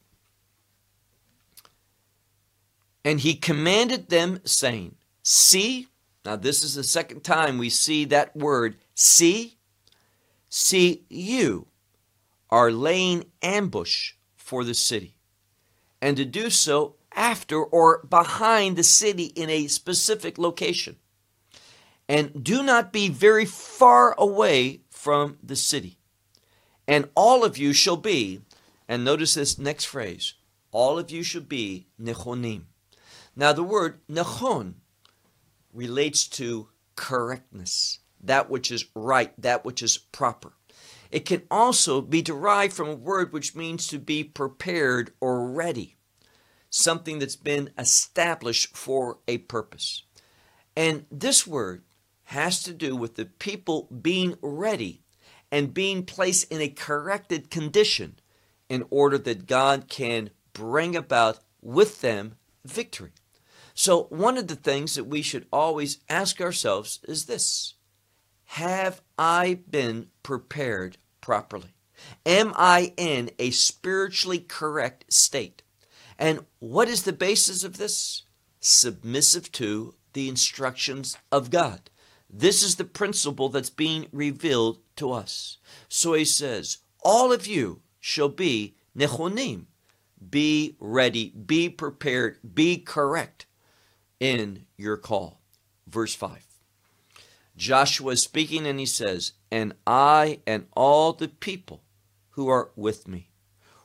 And 3.03 3.21
he 3.21 3.33
commanded 3.33 4.09
them, 4.09 4.41
saying, 4.45 4.95
See, 5.31 5.89
now 6.25 6.37
this 6.37 6.63
is 6.63 6.73
the 6.73 6.83
second 6.83 7.23
time 7.23 7.59
we 7.59 7.69
see 7.69 8.03
that 8.05 8.35
word, 8.35 8.77
see. 8.95 9.59
See, 10.49 11.05
you 11.07 11.67
are 12.49 12.71
laying 12.71 13.25
ambush 13.43 14.13
for 14.35 14.63
the 14.63 14.73
city, 14.73 15.13
and 16.01 16.17
to 16.17 16.25
do 16.25 16.49
so 16.49 16.95
after 17.13 17.63
or 17.63 18.03
behind 18.09 18.75
the 18.75 18.81
city 18.81 19.25
in 19.25 19.51
a 19.51 19.67
specific 19.67 20.39
location. 20.39 20.95
And 22.07 22.43
do 22.43 22.63
not 22.63 22.91
be 22.91 23.07
very 23.07 23.45
far 23.45 24.15
away 24.17 24.81
from 24.89 25.37
the 25.43 25.55
city. 25.55 25.99
And 26.87 27.07
all 27.13 27.45
of 27.45 27.55
you 27.55 27.71
shall 27.73 27.97
be, 27.97 28.41
and 28.87 29.05
notice 29.05 29.35
this 29.35 29.59
next 29.59 29.85
phrase, 29.85 30.33
all 30.71 30.97
of 30.97 31.11
you 31.11 31.21
shall 31.21 31.43
be 31.43 31.85
nechonim. 32.01 32.63
Now 33.35 33.53
the 33.53 33.61
word 33.61 33.99
nechon 34.09 34.73
relates 35.73 36.27
to 36.27 36.69
correctness, 36.95 37.99
that 38.21 38.49
which 38.49 38.71
is 38.71 38.85
right, 38.95 39.33
that 39.41 39.63
which 39.63 39.81
is 39.81 39.97
proper. 39.97 40.53
It 41.11 41.25
can 41.25 41.43
also 41.49 42.01
be 42.01 42.21
derived 42.21 42.73
from 42.73 42.89
a 42.89 42.95
word 42.95 43.33
which 43.33 43.55
means 43.55 43.87
to 43.87 43.99
be 43.99 44.23
prepared 44.23 45.11
or 45.19 45.49
ready 45.49 45.95
something 46.69 47.19
that's 47.19 47.35
been 47.35 47.71
established 47.77 48.75
for 48.75 49.19
a 49.27 49.39
purpose. 49.39 50.03
And 50.75 51.05
this 51.11 51.47
word 51.47 51.83
has 52.25 52.61
to 52.63 52.73
do 52.73 52.95
with 52.95 53.15
the 53.15 53.25
people 53.25 53.87
being 54.01 54.35
ready 54.41 55.01
and 55.51 55.73
being 55.73 56.05
placed 56.05 56.51
in 56.51 56.61
a 56.61 56.69
corrected 56.69 57.49
condition 57.49 58.19
in 58.69 58.85
order 58.91 59.17
that 59.17 59.47
God 59.47 59.87
can 59.89 60.29
bring 60.53 60.95
about 60.95 61.39
with 61.61 62.01
them 62.01 62.35
victory. 62.63 63.11
So, 63.81 64.07
one 64.09 64.37
of 64.37 64.47
the 64.47 64.57
things 64.57 64.95
that 64.95 65.05
we 65.05 65.21
should 65.21 65.47
always 65.53 65.99
ask 66.09 66.41
ourselves 66.41 66.99
is 67.07 67.27
this 67.27 67.75
Have 68.59 69.01
I 69.17 69.59
been 69.69 70.07
prepared 70.21 70.97
properly? 71.21 71.75
Am 72.25 72.51
I 72.57 72.91
in 72.97 73.31
a 73.39 73.51
spiritually 73.51 74.39
correct 74.39 75.05
state? 75.13 75.63
And 76.17 76.45
what 76.59 76.89
is 76.89 77.03
the 77.03 77.13
basis 77.13 77.63
of 77.63 77.77
this? 77.77 78.23
Submissive 78.59 79.49
to 79.53 79.95
the 80.11 80.27
instructions 80.27 81.15
of 81.31 81.49
God. 81.49 81.89
This 82.29 82.61
is 82.61 82.75
the 82.75 82.83
principle 82.83 83.47
that's 83.47 83.69
being 83.69 84.07
revealed 84.11 84.79
to 84.97 85.13
us. 85.13 85.57
So 85.87 86.15
he 86.15 86.25
says, 86.25 86.79
All 87.01 87.31
of 87.31 87.47
you 87.47 87.81
shall 88.01 88.27
be 88.27 88.75
nechonim. 88.93 89.67
Be 90.29 90.75
ready, 90.81 91.29
be 91.29 91.69
prepared, 91.69 92.39
be 92.53 92.75
correct 92.75 93.45
in 94.19 94.65
your 94.77 94.97
call. 94.97 95.41
Verse 95.87 96.13
5. 96.13 96.45
Joshua 97.55 98.13
is 98.13 98.23
speaking 98.23 98.65
and 98.65 98.79
he 98.79 98.85
says, 98.85 99.33
And 99.51 99.73
I 99.85 100.39
and 100.47 100.67
all 100.75 101.13
the 101.13 101.27
people 101.27 101.83
who 102.31 102.47
are 102.47 102.71
with 102.75 103.07
me, 103.07 103.29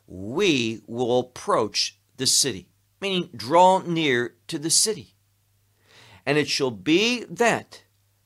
we 0.07 0.83
will 0.87 1.19
approach 1.19 1.99
the 2.17 2.27
city, 2.27 2.69
meaning 3.01 3.31
draw 3.35 3.81
near 3.81 4.35
to 4.47 4.59
the 4.59 4.71
city. 4.71 5.15
And 6.25 6.39
it 6.39 6.49
shall 6.49 6.71
be 6.71 7.25
that 7.25 7.83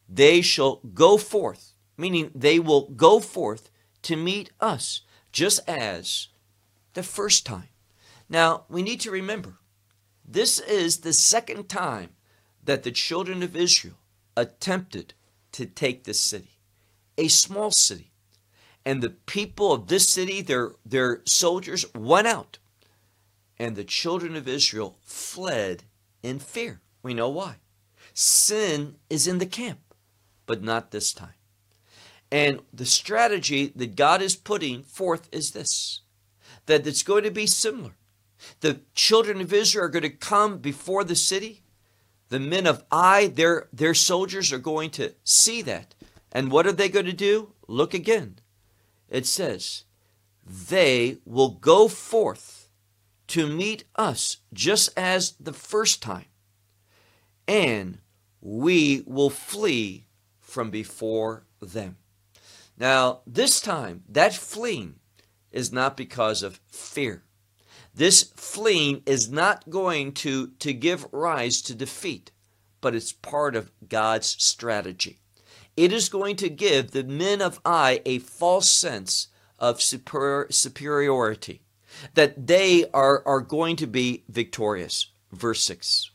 they 0.08 0.40
shall 0.40 0.76
go 0.94 1.16
forth, 1.16 1.72
meaning 1.96 2.30
they 2.34 2.58
will 2.58 2.88
go 2.90 3.20
forth 3.20 3.70
to 4.02 4.16
meet 4.16 4.50
us, 4.60 5.02
just 5.32 5.60
as 5.68 6.28
the 6.94 7.02
first 7.02 7.44
time. 7.44 7.68
Now, 8.28 8.64
we 8.68 8.82
need 8.82 9.00
to 9.00 9.10
remember, 9.10 9.58
this 10.30 10.60
is 10.60 10.98
the 10.98 11.14
second 11.14 11.68
time 11.68 12.10
that 12.62 12.82
the 12.82 12.92
children 12.92 13.42
of 13.42 13.56
Israel 13.56 13.96
attempted 14.36 15.14
to 15.52 15.64
take 15.64 16.04
this 16.04 16.20
city, 16.20 16.58
a 17.16 17.28
small 17.28 17.70
city. 17.70 18.12
And 18.84 19.02
the 19.02 19.10
people 19.10 19.72
of 19.72 19.88
this 19.88 20.08
city, 20.08 20.42
their, 20.42 20.72
their 20.84 21.22
soldiers, 21.24 21.84
went 21.94 22.26
out 22.26 22.58
and 23.58 23.74
the 23.74 23.84
children 23.84 24.36
of 24.36 24.46
Israel 24.46 24.98
fled 25.02 25.84
in 26.22 26.38
fear. 26.38 26.80
We 27.02 27.14
know 27.14 27.28
why. 27.28 27.56
Sin 28.14 28.96
is 29.10 29.26
in 29.26 29.38
the 29.38 29.46
camp, 29.46 29.80
but 30.46 30.62
not 30.62 30.90
this 30.90 31.12
time. 31.12 31.34
And 32.30 32.60
the 32.72 32.86
strategy 32.86 33.72
that 33.74 33.96
God 33.96 34.20
is 34.20 34.36
putting 34.36 34.82
forth 34.82 35.28
is 35.32 35.52
this 35.52 36.00
that 36.66 36.86
it's 36.86 37.02
going 37.02 37.24
to 37.24 37.30
be 37.30 37.46
similar. 37.46 37.92
The 38.60 38.80
children 38.94 39.40
of 39.40 39.52
Israel 39.52 39.86
are 39.86 39.90
going 39.90 40.02
to 40.02 40.10
come 40.10 40.58
before 40.58 41.04
the 41.04 41.16
city. 41.16 41.62
The 42.28 42.40
men 42.40 42.66
of 42.66 42.84
Ai, 42.90 43.28
their, 43.28 43.68
their 43.72 43.94
soldiers, 43.94 44.52
are 44.52 44.58
going 44.58 44.90
to 44.90 45.14
see 45.24 45.62
that. 45.62 45.94
And 46.32 46.50
what 46.50 46.66
are 46.66 46.72
they 46.72 46.88
going 46.88 47.06
to 47.06 47.12
do? 47.12 47.52
Look 47.66 47.94
again. 47.94 48.38
It 49.08 49.26
says, 49.26 49.84
they 50.46 51.18
will 51.24 51.50
go 51.50 51.88
forth 51.88 52.68
to 53.28 53.46
meet 53.46 53.84
us 53.96 54.38
just 54.52 54.90
as 54.96 55.32
the 55.32 55.52
first 55.52 56.02
time, 56.02 56.26
and 57.46 57.98
we 58.40 59.02
will 59.06 59.30
flee 59.30 60.00
from 60.00 60.08
from 60.48 60.70
before 60.70 61.44
them. 61.60 61.98
Now, 62.78 63.20
this 63.26 63.60
time, 63.60 64.02
that 64.08 64.34
fleeing 64.34 64.94
is 65.52 65.70
not 65.70 65.96
because 65.96 66.42
of 66.42 66.60
fear. 66.66 67.22
This 67.98 68.30
fleeing 68.36 69.02
is 69.06 69.28
not 69.28 69.68
going 69.68 70.12
to, 70.22 70.52
to 70.60 70.72
give 70.72 71.12
rise 71.12 71.60
to 71.62 71.74
defeat, 71.74 72.30
but 72.80 72.94
it's 72.94 73.12
part 73.12 73.56
of 73.56 73.72
God's 73.88 74.36
strategy. 74.38 75.18
It 75.76 75.92
is 75.92 76.08
going 76.08 76.36
to 76.36 76.48
give 76.48 76.92
the 76.92 77.02
men 77.02 77.42
of 77.42 77.60
Ai 77.64 78.00
a 78.06 78.20
false 78.20 78.68
sense 78.68 79.26
of 79.58 79.82
superior, 79.82 80.46
superiority, 80.48 81.60
that 82.14 82.46
they 82.46 82.88
are, 82.94 83.20
are 83.26 83.40
going 83.40 83.74
to 83.74 83.86
be 83.88 84.22
victorious. 84.28 85.08
Verse 85.32 85.64
6 85.64 86.12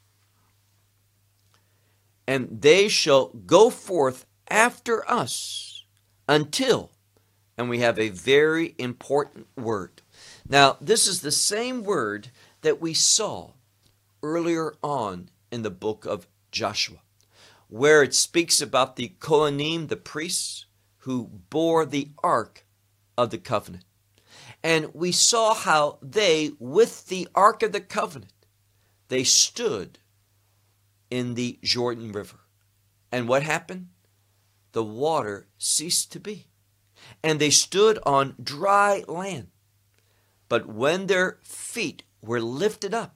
And 2.26 2.62
they 2.62 2.88
shall 2.88 3.28
go 3.46 3.70
forth 3.70 4.26
after 4.50 5.04
us 5.12 5.84
until, 6.30 6.92
and 7.58 7.70
we 7.70 7.80
have 7.80 8.00
a 8.00 8.10
very 8.10 8.76
important 8.78 9.48
word. 9.56 10.02
Now, 10.48 10.78
this 10.82 11.08
is 11.08 11.22
the 11.22 11.32
same 11.32 11.84
word 11.84 12.30
that 12.62 12.82
we 12.82 12.94
saw 12.94 13.52
earlier 14.22 14.74
on 14.82 15.30
in 15.52 15.62
the 15.62 15.70
book 15.70 16.06
of 16.06 16.28
Joshua, 16.52 17.00
where 17.68 18.04
it 18.04 18.16
speaks 18.16 18.62
about 18.62 18.96
the 18.96 19.14
Kohanim, 19.20 19.88
the 19.88 19.96
priests, 19.96 20.66
who 21.00 21.30
bore 21.50 21.86
the 21.86 22.10
ark 22.24 22.66
of 23.18 23.30
the 23.30 23.38
covenant. 23.38 23.84
And 24.64 24.94
we 24.94 25.12
saw 25.12 25.54
how 25.54 25.98
they, 26.02 26.52
with 26.58 27.08
the 27.08 27.28
ark 27.36 27.62
of 27.62 27.74
the 27.74 27.82
covenant, 27.82 28.32
they 29.10 29.26
stood 29.26 30.00
in 31.12 31.34
the 31.34 31.60
Jordan 31.62 32.12
River. 32.12 32.40
And 33.12 33.28
what 33.28 33.44
happened? 33.44 33.90
The 34.72 34.84
water 34.84 35.48
ceased 35.58 36.12
to 36.14 36.20
be. 36.20 36.48
And 37.24 37.40
they 37.40 37.50
stood 37.50 38.00
on 38.06 38.36
dry 38.42 39.04
land. 39.08 39.48
But 40.50 40.68
when 40.68 41.08
their 41.08 41.40
feet 41.44 42.04
were 42.22 42.42
lifted 42.42 42.94
up, 42.94 43.16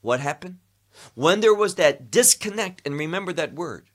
what 0.00 0.20
happened? 0.20 0.58
When 1.14 1.40
there 1.40 1.54
was 1.54 1.76
that 1.76 2.10
disconnect, 2.10 2.82
and 2.84 2.98
remember 2.98 3.32
that 3.32 3.54
word, 3.54 3.88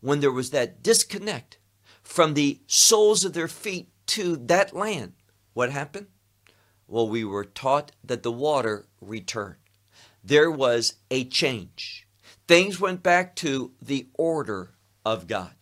when 0.00 0.20
there 0.20 0.32
was 0.32 0.50
that 0.50 0.82
disconnect 0.82 1.58
from 2.02 2.34
the 2.34 2.60
soles 2.66 3.24
of 3.24 3.32
their 3.32 3.48
feet 3.48 3.88
to 4.06 4.36
that 4.36 4.74
land, 4.74 5.14
what 5.52 5.70
happened? 5.70 6.06
Well, 6.86 7.08
we 7.08 7.24
were 7.24 7.44
taught 7.44 7.92
that 8.04 8.22
the 8.22 8.32
water 8.32 8.86
returned. 9.00 9.56
There 10.22 10.50
was 10.50 10.94
a 11.10 11.24
change. 11.24 12.06
Things 12.46 12.78
went 12.78 13.02
back 13.02 13.34
to 13.36 13.72
the 13.80 14.08
order 14.14 14.74
of 15.04 15.26
God. 15.26 15.61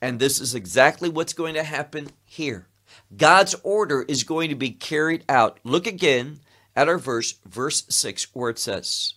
And 0.00 0.18
this 0.18 0.40
is 0.40 0.54
exactly 0.54 1.08
what's 1.08 1.32
going 1.32 1.54
to 1.54 1.64
happen 1.64 2.10
here. 2.24 2.68
God's 3.16 3.54
order 3.62 4.02
is 4.02 4.24
going 4.24 4.50
to 4.50 4.54
be 4.54 4.70
carried 4.70 5.24
out. 5.28 5.58
Look 5.64 5.86
again 5.86 6.40
at 6.76 6.88
our 6.88 6.98
verse, 6.98 7.34
verse 7.44 7.84
6, 7.88 8.34
where 8.34 8.50
it 8.50 8.58
says, 8.58 9.14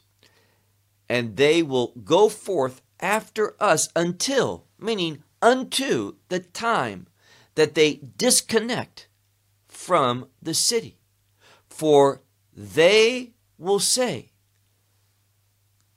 And 1.07 1.37
they 1.37 1.61
will 1.61 1.93
go 2.03 2.29
forth 2.29 2.81
after 2.99 3.55
us 3.59 3.89
until, 3.95 4.65
meaning 4.79 5.23
unto 5.41 6.15
the 6.29 6.39
time 6.39 7.07
that 7.55 7.75
they 7.75 7.99
disconnect 8.17 9.07
from 9.67 10.27
the 10.41 10.53
city. 10.53 10.97
For 11.69 12.21
they 12.55 13.31
will 13.57 13.79
say, 13.79 14.31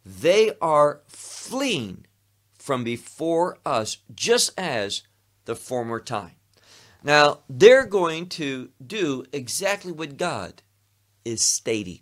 They 0.04 0.52
are 0.60 1.00
fleeing 1.06 2.06
from 2.64 2.82
before 2.82 3.58
us, 3.66 3.98
just 4.14 4.50
as 4.58 5.02
the 5.44 5.54
former 5.54 6.00
time. 6.00 6.36
Now, 7.02 7.40
they're 7.46 7.84
going 7.84 8.30
to 8.30 8.70
do 8.84 9.26
exactly 9.34 9.92
what 9.92 10.16
God 10.16 10.62
is 11.26 11.42
stating. 11.42 12.00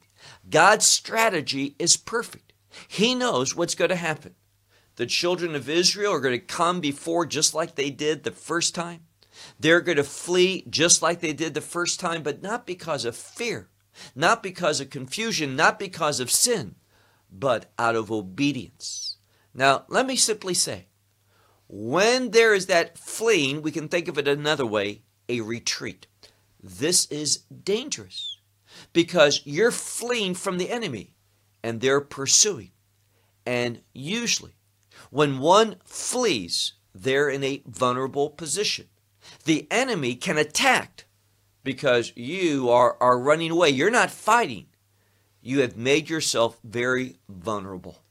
God's 0.49 0.87
strategy 0.87 1.75
is 1.81 1.97
perfect. 1.97 2.53
He 2.87 3.13
knows 3.17 3.57
what's 3.57 3.75
going 3.75 3.89
to 3.89 3.97
happen. 3.97 4.37
The 4.95 5.07
children 5.07 5.57
of 5.57 5.69
Israel 5.69 6.13
are 6.13 6.21
going 6.21 6.39
to 6.39 6.47
come 6.47 6.81
before 6.81 7.27
just 7.27 7.55
like 7.55 7.75
they 7.75 7.91
did 7.91 8.23
the 8.23 8.31
first 8.31 8.73
time. 8.73 9.01
They're 9.59 9.81
going 9.81 9.97
to 9.97 10.05
flee 10.05 10.65
just 10.71 11.03
like 11.03 11.19
they 11.19 11.33
did 11.33 11.55
the 11.55 11.61
first 11.61 11.99
time, 11.99 12.23
but 12.23 12.41
not 12.41 12.69
because 12.69 13.05
of 13.05 13.17
fear, 13.17 13.69
not 14.15 14.45
because 14.45 14.81
of 14.81 14.91
confusion, 14.91 15.57
not 15.57 15.81
because 15.81 16.21
of 16.21 16.31
sin, 16.31 16.77
but 17.33 17.73
out 17.81 17.97
of 17.97 18.13
obedience. 18.13 19.12
Now, 19.55 19.85
let 19.89 20.07
me 20.07 20.17
simply 20.17 20.55
say 20.55 20.87
when 21.69 22.31
there 22.31 22.55
is 22.55 22.67
that 22.67 22.99
fleeing, 22.99 23.63
we 23.63 23.71
can 23.71 23.89
think 23.89 24.09
of 24.09 24.19
it 24.19 24.29
another 24.29 24.67
way 24.67 25.03
a 25.29 25.41
retreat. 25.41 26.07
This 26.63 27.07
is 27.07 27.39
dangerous 27.65 28.39
because 28.93 29.41
you're 29.45 29.71
fleeing 29.71 30.35
from 30.35 30.59
the 30.59 30.71
enemy 30.71 31.15
and 31.63 31.81
they're 31.81 32.01
pursuing. 32.01 32.73
And 33.47 33.81
usually, 33.93 34.55
when 35.11 35.39
one 35.39 35.77
flees, 35.85 36.75
they're 36.95 37.29
in 37.29 37.43
a 37.43 37.63
vulnerable 37.67 38.31
position. 38.31 38.89
The 39.45 39.67
enemy 39.71 40.15
can 40.15 40.39
attack 40.39 41.07
because 41.65 42.13
you 42.17 42.71
are, 42.71 42.97
are 43.01 43.19
running 43.19 43.51
away. 43.51 43.71
You're 43.71 43.91
not 43.91 44.11
fighting. 44.11 44.67
You 45.41 45.61
have 45.61 45.77
made 45.77 46.09
yourself 46.09 46.59
very 46.63 47.17
vulnerable. 47.29 48.03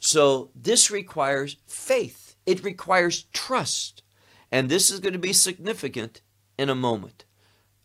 So, 0.00 0.50
this 0.54 0.90
requires 0.90 1.56
faith 1.66 2.30
it 2.46 2.64
requires 2.64 3.24
trust. 3.32 4.02
And 4.50 4.68
this 4.68 4.90
is 4.90 5.00
going 5.00 5.12
to 5.12 5.20
be 5.20 5.32
significant 5.32 6.20
in 6.58 6.68
a 6.68 6.74
moment. 6.74 7.24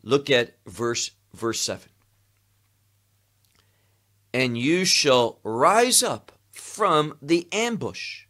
Look 0.01 0.29
at 0.29 0.57
verse 0.65 1.11
verse 1.33 1.61
7. 1.61 1.87
And 4.33 4.57
you 4.57 4.83
shall 4.83 5.39
rise 5.43 6.01
up 6.01 6.31
from 6.51 7.17
the 7.21 7.47
ambush. 7.51 8.23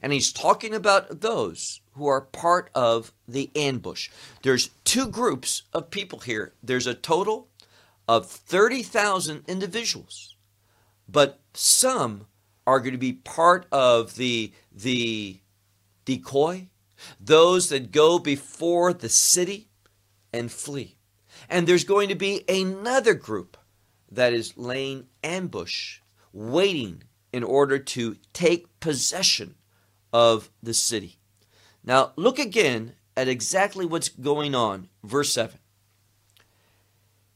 And 0.00 0.12
he's 0.12 0.32
talking 0.32 0.74
about 0.74 1.20
those 1.20 1.80
who 1.92 2.06
are 2.06 2.20
part 2.20 2.70
of 2.74 3.12
the 3.28 3.50
ambush. 3.54 4.08
There's 4.42 4.70
two 4.84 5.08
groups 5.08 5.62
of 5.72 5.90
people 5.90 6.20
here. 6.20 6.54
There's 6.62 6.86
a 6.86 6.94
total 6.94 7.48
of 8.08 8.30
30,000 8.30 9.44
individuals. 9.46 10.36
But 11.08 11.40
some 11.54 12.26
are 12.66 12.80
going 12.80 12.92
to 12.92 12.98
be 12.98 13.12
part 13.12 13.66
of 13.72 14.16
the 14.16 14.52
the 14.72 15.40
decoy, 16.04 16.68
those 17.20 17.68
that 17.68 17.92
go 17.92 18.18
before 18.18 18.92
the 18.92 19.08
city 19.08 19.68
and 20.32 20.50
flee. 20.50 20.96
And 21.48 21.66
there's 21.66 21.84
going 21.84 22.08
to 22.08 22.14
be 22.14 22.44
another 22.48 23.14
group 23.14 23.56
that 24.10 24.32
is 24.32 24.56
laying 24.56 25.06
ambush, 25.24 26.00
waiting 26.32 27.02
in 27.32 27.42
order 27.42 27.78
to 27.78 28.16
take 28.32 28.80
possession 28.80 29.54
of 30.12 30.50
the 30.62 30.74
city. 30.74 31.18
Now, 31.84 32.12
look 32.16 32.38
again 32.38 32.94
at 33.16 33.28
exactly 33.28 33.86
what's 33.86 34.08
going 34.08 34.54
on. 34.54 34.88
Verse 35.02 35.32
7 35.32 35.58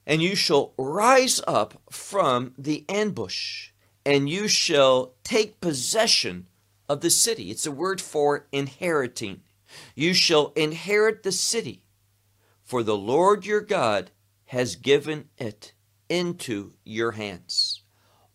And 0.06 0.22
you 0.22 0.36
shall 0.36 0.74
rise 0.78 1.40
up 1.46 1.80
from 1.90 2.54
the 2.58 2.84
ambush, 2.88 3.70
and 4.06 4.30
you 4.30 4.46
shall 4.46 5.14
take 5.24 5.60
possession 5.60 6.46
of 6.88 7.00
the 7.00 7.10
city. 7.10 7.50
It's 7.50 7.66
a 7.66 7.72
word 7.72 8.00
for 8.00 8.46
inheriting. 8.52 9.40
You 9.96 10.14
shall 10.14 10.52
inherit 10.54 11.24
the 11.24 11.32
city, 11.32 11.82
for 12.62 12.84
the 12.84 12.96
Lord 12.96 13.44
your 13.44 13.60
God 13.60 14.12
has 14.46 14.76
given 14.76 15.28
it 15.38 15.72
into 16.08 16.74
your 16.84 17.12
hands. 17.12 17.82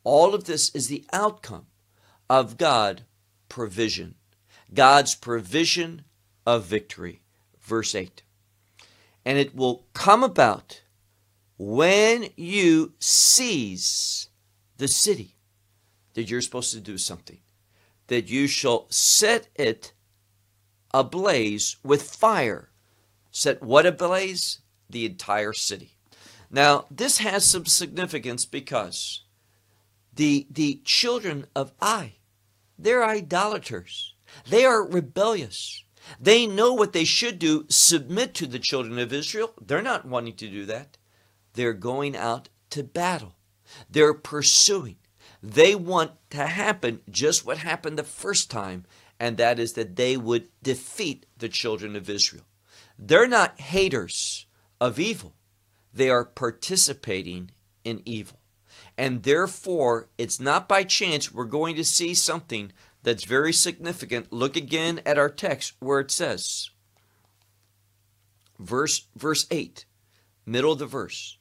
All 0.03 0.35
of 0.35 0.43
this 0.43 0.75
is 0.75 0.89
the 0.89 1.05
outcome 1.13 1.67
of 2.29 2.57
God 2.57 3.03
provision. 3.47 4.15
God's 4.73 5.15
provision 5.15 6.03
of 6.45 6.65
victory. 6.65 7.21
Verse 7.61 7.95
8. 7.95 8.23
And 9.23 9.37
it 9.37 9.55
will 9.55 9.85
come 9.93 10.21
about 10.21 10.81
when 11.57 12.27
you 12.35 12.91
seize 12.99 14.27
the 14.75 14.89
city 14.89 15.35
that 16.13 16.29
you're 16.29 16.41
supposed 16.41 16.73
to 16.73 16.79
do 16.79 16.97
something 16.97 17.39
that 18.11 18.29
you 18.29 18.45
shall 18.45 18.87
set 18.89 19.47
it 19.55 19.93
ablaze 20.93 21.77
with 21.81 22.03
fire. 22.03 22.69
Set 23.31 23.63
what 23.63 23.85
ablaze? 23.85 24.59
The 24.89 25.05
entire 25.05 25.53
city. 25.53 25.95
Now, 26.49 26.87
this 26.91 27.19
has 27.19 27.45
some 27.45 27.65
significance 27.65 28.43
because 28.43 29.23
the, 30.13 30.45
the 30.51 30.81
children 30.83 31.45
of 31.55 31.71
Ai, 31.81 32.15
they're 32.77 33.05
idolaters. 33.05 34.13
They 34.49 34.65
are 34.65 34.85
rebellious. 34.85 35.85
They 36.19 36.45
know 36.45 36.73
what 36.73 36.91
they 36.91 37.05
should 37.05 37.39
do, 37.39 37.65
submit 37.69 38.33
to 38.33 38.45
the 38.45 38.59
children 38.59 38.99
of 38.99 39.13
Israel. 39.13 39.53
They're 39.65 39.81
not 39.81 40.03
wanting 40.03 40.35
to 40.35 40.49
do 40.49 40.65
that. 40.65 40.97
They're 41.53 41.71
going 41.71 42.17
out 42.17 42.49
to 42.71 42.83
battle. 42.83 43.35
They're 43.89 44.13
pursuing. 44.13 44.97
They 45.41 45.73
want 45.75 46.11
to 46.31 46.45
happen 46.45 47.01
just 47.09 47.45
what 47.45 47.57
happened 47.57 47.97
the 47.97 48.03
first 48.03 48.51
time, 48.51 48.85
and 49.19 49.37
that 49.37 49.59
is 49.59 49.73
that 49.73 49.95
they 49.95 50.15
would 50.17 50.47
defeat 50.61 51.25
the 51.37 51.49
children 51.49 51.95
of 51.95 52.09
Israel. 52.09 52.43
They're 52.97 53.27
not 53.27 53.59
haters 53.59 54.45
of 54.79 54.99
evil, 54.99 55.35
they 55.93 56.09
are 56.09 56.25
participating 56.25 57.51
in 57.83 58.01
evil. 58.05 58.39
And 58.97 59.23
therefore, 59.23 60.09
it's 60.17 60.39
not 60.39 60.67
by 60.67 60.83
chance 60.83 61.31
we're 61.31 61.45
going 61.45 61.75
to 61.75 61.83
see 61.83 62.13
something 62.13 62.71
that's 63.03 63.23
very 63.23 63.53
significant. 63.53 64.31
Look 64.31 64.55
again 64.55 65.01
at 65.05 65.17
our 65.17 65.29
text 65.29 65.73
where 65.79 65.99
it 65.99 66.11
says, 66.11 66.69
verse, 68.59 69.07
verse 69.15 69.47
8, 69.49 69.85
middle 70.45 70.73
of 70.73 70.79
the 70.79 70.85
verse, 70.85 71.37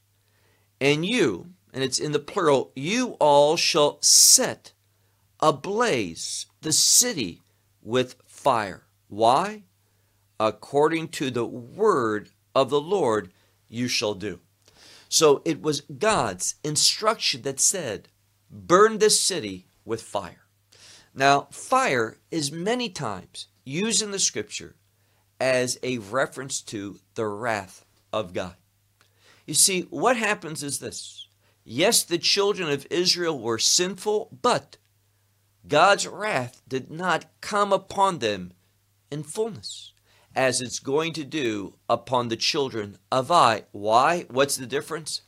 and 0.79 1.05
you, 1.05 1.51
and 1.73 1.83
it's 1.83 1.99
in 1.99 2.11
the 2.11 2.19
plural, 2.19 2.71
you 2.75 3.17
all 3.19 3.55
shall 3.55 3.97
set 4.01 4.73
ablaze 5.41 6.45
the 6.61 6.71
city 6.71 7.41
with 7.81 8.15
fire. 8.25 8.83
Why? 9.07 9.63
According 10.39 11.09
to 11.09 11.31
the 11.31 11.45
word 11.45 12.29
of 12.53 12.69
the 12.69 12.81
Lord 12.81 13.31
you 13.67 13.87
shall 13.87 14.13
do. 14.13 14.39
So 15.09 15.41
it 15.45 15.61
was 15.61 15.81
God's 15.81 16.55
instruction 16.63 17.41
that 17.41 17.59
said, 17.59 18.07
burn 18.49 18.99
this 18.99 19.19
city 19.19 19.65
with 19.83 20.01
fire. 20.01 20.45
Now, 21.13 21.47
fire 21.51 22.17
is 22.29 22.51
many 22.51 22.89
times 22.89 23.47
used 23.65 24.01
in 24.01 24.11
the 24.11 24.19
scripture 24.19 24.75
as 25.39 25.77
a 25.83 25.97
reference 25.97 26.61
to 26.61 26.99
the 27.15 27.27
wrath 27.27 27.83
of 28.13 28.33
God. 28.33 28.55
You 29.45 29.53
see, 29.53 29.81
what 29.89 30.15
happens 30.15 30.63
is 30.63 30.79
this. 30.79 31.20
Yes, 31.63 32.03
the 32.03 32.17
children 32.17 32.69
of 32.69 32.87
Israel 32.89 33.39
were 33.39 33.59
sinful, 33.59 34.37
but 34.41 34.77
God's 35.67 36.07
wrath 36.07 36.61
did 36.67 36.89
not 36.89 37.25
come 37.39 37.71
upon 37.71 38.19
them 38.19 38.53
in 39.11 39.23
fullness, 39.23 39.93
as 40.35 40.59
it's 40.59 40.79
going 40.79 41.13
to 41.13 41.23
do 41.23 41.75
upon 41.87 42.29
the 42.29 42.35
children 42.35 42.97
of 43.11 43.31
Ai. 43.31 43.65
Why? 43.71 44.25
What's 44.29 44.55
the 44.55 44.65
difference? 44.65 45.21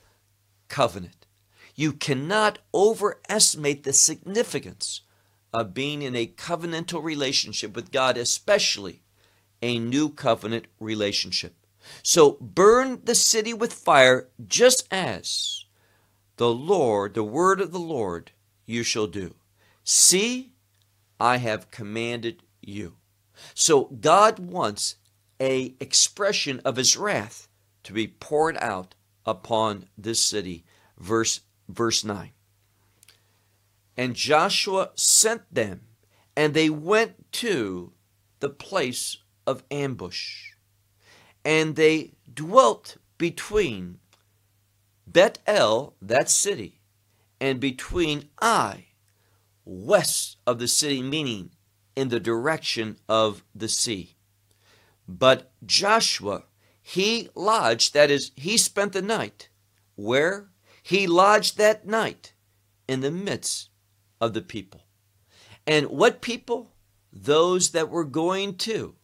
Covenant. 0.69 1.27
You 1.75 1.93
cannot 1.93 2.59
overestimate 2.73 3.83
the 3.83 3.93
significance 3.93 5.01
of 5.53 5.73
being 5.73 6.01
in 6.01 6.15
a 6.15 6.27
covenantal 6.27 7.03
relationship 7.03 7.75
with 7.75 7.91
God, 7.91 8.17
especially 8.17 9.03
a 9.61 9.77
new 9.77 10.09
covenant 10.09 10.65
relationship. 10.79 11.55
So 12.01 12.37
burn 12.41 13.01
the 13.03 13.15
city 13.15 13.53
with 13.53 13.73
fire, 13.73 14.29
just 14.47 14.87
as 14.91 15.62
the 16.37 16.49
Lord, 16.49 17.13
the 17.13 17.23
word 17.23 17.61
of 17.61 17.71
the 17.71 17.79
Lord, 17.79 18.31
you 18.65 18.83
shall 18.83 19.07
do. 19.07 19.35
See, 19.83 20.53
I 21.19 21.37
have 21.37 21.71
commanded 21.71 22.43
you. 22.61 22.95
So 23.53 23.85
God 23.85 24.39
wants 24.39 24.95
a 25.39 25.75
expression 25.79 26.61
of 26.63 26.77
his 26.77 26.97
wrath 26.97 27.47
to 27.83 27.93
be 27.93 28.07
poured 28.07 28.57
out 28.57 28.95
upon 29.25 29.85
this 29.97 30.23
city. 30.23 30.63
Verse 30.97 31.41
verse 31.67 32.03
9. 32.03 32.31
And 33.95 34.15
Joshua 34.15 34.89
sent 34.95 35.53
them, 35.53 35.81
and 36.35 36.53
they 36.53 36.69
went 36.69 37.31
to 37.33 37.93
the 38.39 38.49
place 38.49 39.17
of 39.45 39.63
ambush. 39.69 40.51
And 41.45 41.75
they 41.75 42.13
dwelt 42.33 42.97
between 43.17 43.99
Bet 45.13 45.39
El, 45.45 45.95
that 46.01 46.29
city, 46.29 46.81
and 47.39 47.59
between 47.59 48.29
Ai, 48.41 48.87
west 49.63 50.37
of 50.47 50.59
the 50.59 50.67
city, 50.67 51.01
meaning 51.01 51.51
in 51.95 52.09
the 52.09 52.19
direction 52.19 52.97
of 53.07 53.43
the 53.53 53.67
sea. 53.67 54.15
But 55.07 55.51
Joshua, 55.65 56.45
he 56.81 57.29
lodged, 57.35 57.93
that 57.93 58.09
is, 58.09 58.31
he 58.35 58.57
spent 58.57 58.93
the 58.93 59.01
night. 59.01 59.49
Where? 59.95 60.49
He 60.81 61.05
lodged 61.05 61.57
that 61.57 61.85
night 61.85 62.33
in 62.87 63.01
the 63.01 63.11
midst 63.11 63.69
of 64.19 64.33
the 64.33 64.41
people. 64.41 64.81
And 65.67 65.87
what 65.87 66.21
people? 66.21 66.71
Those 67.11 67.69
that 67.71 67.89
were 67.89 68.05
going 68.05 68.55
to 68.57 68.95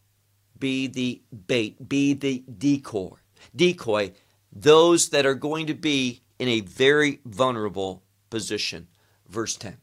be 0.57 0.87
the 0.87 1.21
bait, 1.47 1.87
be 1.87 2.13
the 2.13 2.43
decoy, 2.57 3.17
decoy, 3.55 4.13
those 4.51 5.09
that 5.09 5.25
are 5.25 5.35
going 5.35 5.67
to 5.67 5.73
be 5.73 6.21
in 6.37 6.47
a 6.47 6.61
very 6.61 7.19
vulnerable 7.25 8.03
position. 8.29 8.87
Verse 9.27 9.55
10. 9.55 9.77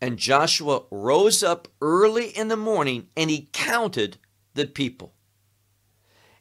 And 0.00 0.18
Joshua 0.18 0.82
rose 0.90 1.42
up 1.42 1.68
early 1.80 2.28
in 2.30 2.48
the 2.48 2.56
morning 2.56 3.08
and 3.16 3.30
he 3.30 3.48
counted 3.52 4.18
the 4.54 4.66
people. 4.66 5.14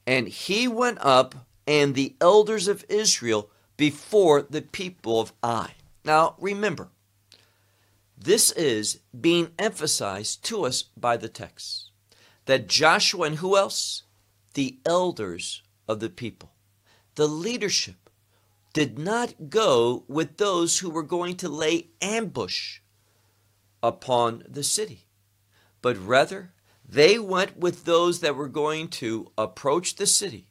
And 0.08 0.28
he 0.28 0.68
went 0.68 0.98
up 1.02 1.36
and 1.68 1.94
the 1.94 2.16
elders 2.20 2.68
of 2.68 2.86
Israel 2.90 3.52
before 3.78 4.42
the 4.42 4.62
people 4.62 5.20
of 5.20 5.34
Ai. 5.44 5.76
Now 6.04 6.36
remember, 6.40 6.90
this 8.18 8.52
is 8.52 9.00
being 9.20 9.52
emphasized 9.60 10.44
to 10.46 10.66
us 10.66 10.82
by 10.82 11.18
the 11.18 11.30
text 11.30 11.92
that 12.46 12.68
Joshua 12.68 13.28
and 13.28 13.36
who 13.38 13.56
else? 13.56 14.04
The 14.54 14.80
elders 14.86 15.62
of 15.92 16.00
the 16.00 16.10
people, 16.10 16.52
the 17.16 17.28
leadership, 17.28 18.10
did 18.74 18.98
not 18.98 19.50
go 19.50 20.06
with 20.08 20.38
those 20.38 20.80
who 20.80 20.90
were 20.90 21.04
going 21.04 21.36
to 21.36 21.50
lay 21.50 21.90
ambush 22.02 22.80
upon 23.84 24.44
the 24.48 24.64
city, 24.64 25.08
but 25.82 25.98
rather 25.98 26.54
they 26.88 27.20
went 27.20 27.58
with 27.58 27.84
those 27.84 28.22
that 28.22 28.36
were 28.36 28.48
going 28.48 28.88
to 28.88 29.32
approach 29.38 29.96
the 29.96 30.08
city 30.08 30.48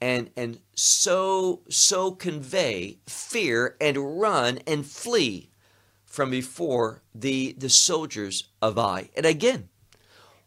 and 0.00 0.30
and 0.36 0.58
so 0.74 1.62
so 1.68 2.10
convey 2.10 2.98
fear 3.06 3.76
and 3.80 4.20
run 4.20 4.58
and 4.66 4.84
flee 4.84 5.50
from 6.04 6.30
before 6.30 7.02
the 7.14 7.54
the 7.56 7.68
soldiers 7.70 8.48
of 8.60 8.78
Ai. 8.78 9.10
And 9.16 9.24
again, 9.24 9.68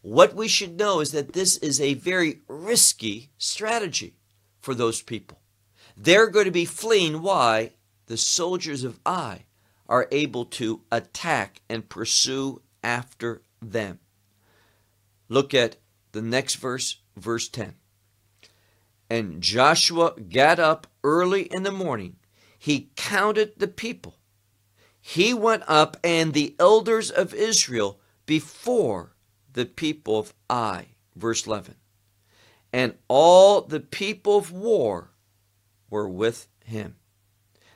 what 0.05 0.35
we 0.35 0.47
should 0.47 0.77
know 0.77 0.99
is 0.99 1.11
that 1.13 1.33
this 1.33 1.57
is 1.57 1.81
a 1.81 1.95
very 1.95 2.41
risky 2.47 3.31
strategy 3.39 4.13
for 4.61 4.75
those 4.75 5.01
people. 5.01 5.39
They're 5.97 6.27
going 6.27 6.45
to 6.45 6.51
be 6.51 6.63
fleeing 6.63 7.23
why 7.23 7.71
the 8.05 8.15
soldiers 8.15 8.83
of 8.83 8.99
Ai 9.03 9.45
are 9.89 10.07
able 10.11 10.45
to 10.45 10.81
attack 10.91 11.63
and 11.67 11.89
pursue 11.89 12.61
after 12.83 13.41
them. 13.63 13.97
Look 15.27 15.55
at 15.55 15.77
the 16.11 16.21
next 16.21 16.57
verse, 16.57 16.97
verse 17.17 17.49
10. 17.49 17.73
And 19.09 19.41
Joshua 19.41 20.13
got 20.19 20.59
up 20.59 20.85
early 21.03 21.51
in 21.51 21.63
the 21.63 21.71
morning. 21.71 22.17
He 22.59 22.91
counted 22.95 23.53
the 23.57 23.67
people. 23.67 24.17
He 25.01 25.33
went 25.33 25.63
up 25.65 25.97
and 26.03 26.33
the 26.33 26.55
elders 26.59 27.09
of 27.09 27.33
Israel 27.33 27.99
before 28.27 29.14
the 29.55 29.65
people 29.65 30.19
of 30.19 30.33
Ai. 30.49 30.87
Verse 31.15 31.47
11. 31.47 31.75
And 32.71 32.95
all 33.07 33.61
the 33.61 33.79
people 33.79 34.37
of 34.37 34.51
war 34.51 35.11
were 35.89 36.09
with 36.09 36.47
him. 36.65 36.97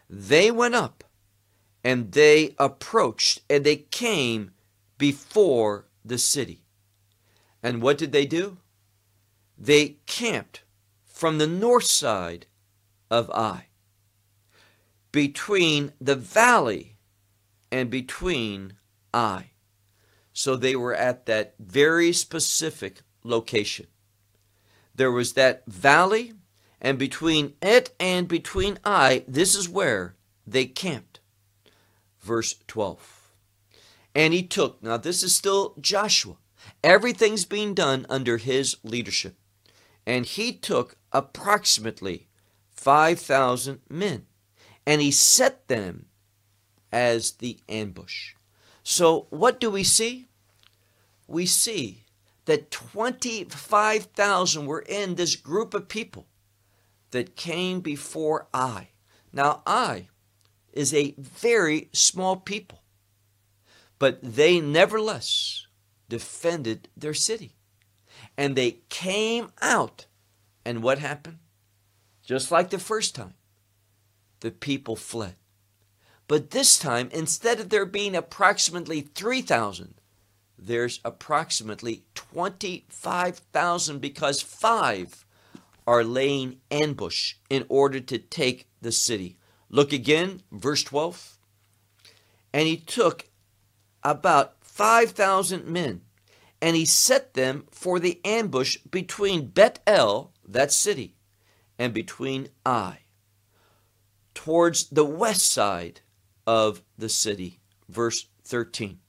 They 0.10 0.52
went 0.52 0.76
up 0.76 1.06
and 1.84 2.12
they 2.12 2.54
approached 2.60 3.42
and 3.50 3.64
they 3.64 3.78
came 3.78 4.52
before 4.98 5.86
the 6.04 6.18
city. 6.18 6.66
And 7.64 7.82
what 7.82 7.98
did 7.98 8.12
they 8.12 8.26
do? 8.26 8.58
They 9.58 9.98
camped 10.06 10.64
from 11.06 11.38
the 11.38 11.48
north 11.48 11.86
side 11.86 12.46
of 13.10 13.30
Ai, 13.32 13.68
between 15.12 15.94
the 16.00 16.16
valley 16.16 16.98
and 17.72 17.90
between 17.90 18.74
Ai. 19.14 19.52
So 20.40 20.56
they 20.56 20.74
were 20.74 20.96
at 20.96 21.26
that 21.26 21.56
very 21.60 22.14
specific 22.14 23.02
location. 23.26 23.88
There 24.96 25.12
was 25.12 25.34
that 25.34 25.64
valley, 25.68 26.32
and 26.80 26.98
between 26.98 27.56
it 27.62 27.94
and 28.00 28.26
between 28.26 28.80
Ai, 28.86 29.26
this 29.28 29.54
is 29.54 29.68
where 29.68 30.16
they 30.48 30.66
camped 30.66 31.20
verse 32.22 32.56
12. 32.68 33.34
And 34.16 34.34
he 34.34 34.42
took, 34.42 34.82
now 34.82 34.96
this 34.96 35.24
is 35.24 35.36
still 35.36 35.76
Joshua, 35.78 36.38
everything's 36.86 37.44
being 37.44 37.74
done 37.74 38.06
under 38.10 38.38
his 38.38 38.78
leadership. 38.82 39.36
And 40.06 40.26
he 40.26 40.54
took 40.54 40.96
approximately 41.12 42.30
5,000 42.72 43.82
men 43.90 44.26
and 44.88 45.02
he 45.02 45.12
set 45.12 45.68
them 45.68 46.06
as 46.94 47.32
the 47.32 47.60
ambush. 47.68 48.36
So, 48.84 49.28
what 49.32 49.60
do 49.60 49.70
we 49.70 49.84
see? 49.84 50.29
We 51.30 51.46
see 51.46 52.06
that 52.46 52.72
25,000 52.72 54.66
were 54.66 54.82
in 54.82 55.14
this 55.14 55.36
group 55.36 55.76
of 55.76 55.88
people 55.88 56.26
that 57.12 57.36
came 57.36 57.82
before 57.82 58.48
Ai. 58.52 58.90
Now, 59.32 59.62
Ai 59.68 60.10
is 60.74 60.92
a 60.92 61.14
very 61.20 61.90
small 61.94 62.36
people. 62.36 62.82
But 64.00 64.20
they 64.24 64.60
nevertheless 64.60 65.68
defended 66.08 66.90
their 66.98 67.14
city. 67.14 67.54
And 68.36 68.56
they 68.56 68.80
came 68.90 69.52
out. 69.62 70.08
And 70.66 70.82
what 70.82 70.98
happened? 70.98 71.38
Just 72.24 72.50
like 72.50 72.72
the 72.72 72.80
first 72.80 73.14
time, 73.14 73.36
the 74.40 74.50
people 74.50 74.96
fled. 74.96 75.36
But 76.28 76.52
this 76.52 76.80
time, 76.80 77.10
instead 77.12 77.60
of 77.60 77.70
there 77.70 77.86
being 77.86 78.16
approximately 78.16 79.02
3,000, 79.02 79.99
there's 80.62 81.00
approximately 81.04 82.04
25,000 82.16 84.00
because 84.00 84.42
five 84.42 85.26
are 85.88 86.04
laying 86.04 86.60
ambush 86.70 87.36
in 87.50 87.66
order 87.70 88.00
to 88.00 88.18
take 88.18 88.68
the 88.82 88.92
city. 88.92 89.38
Look 89.70 89.92
again, 89.94 90.42
verse 90.52 90.84
12. 90.84 91.38
And 92.54 92.68
he 92.68 92.78
took 92.78 93.26
about 94.04 94.56
5,000 94.62 95.66
men, 95.66 96.02
and 96.62 96.76
he 96.76 96.86
set 96.86 97.34
them 97.34 97.66
for 97.72 98.00
the 98.00 98.20
ambush 98.26 98.78
between 98.90 99.48
Bet 99.48 99.80
El, 99.86 100.32
that 100.48 100.72
city, 100.72 101.16
and 101.78 101.94
between 101.94 102.50
Ai, 102.66 103.00
towards 104.34 104.90
the 104.90 105.06
west 105.06 105.52
side 105.52 106.02
of 106.46 106.82
the 106.98 107.10
city. 107.10 107.60
Verse 107.88 108.28
13. 108.44 109.00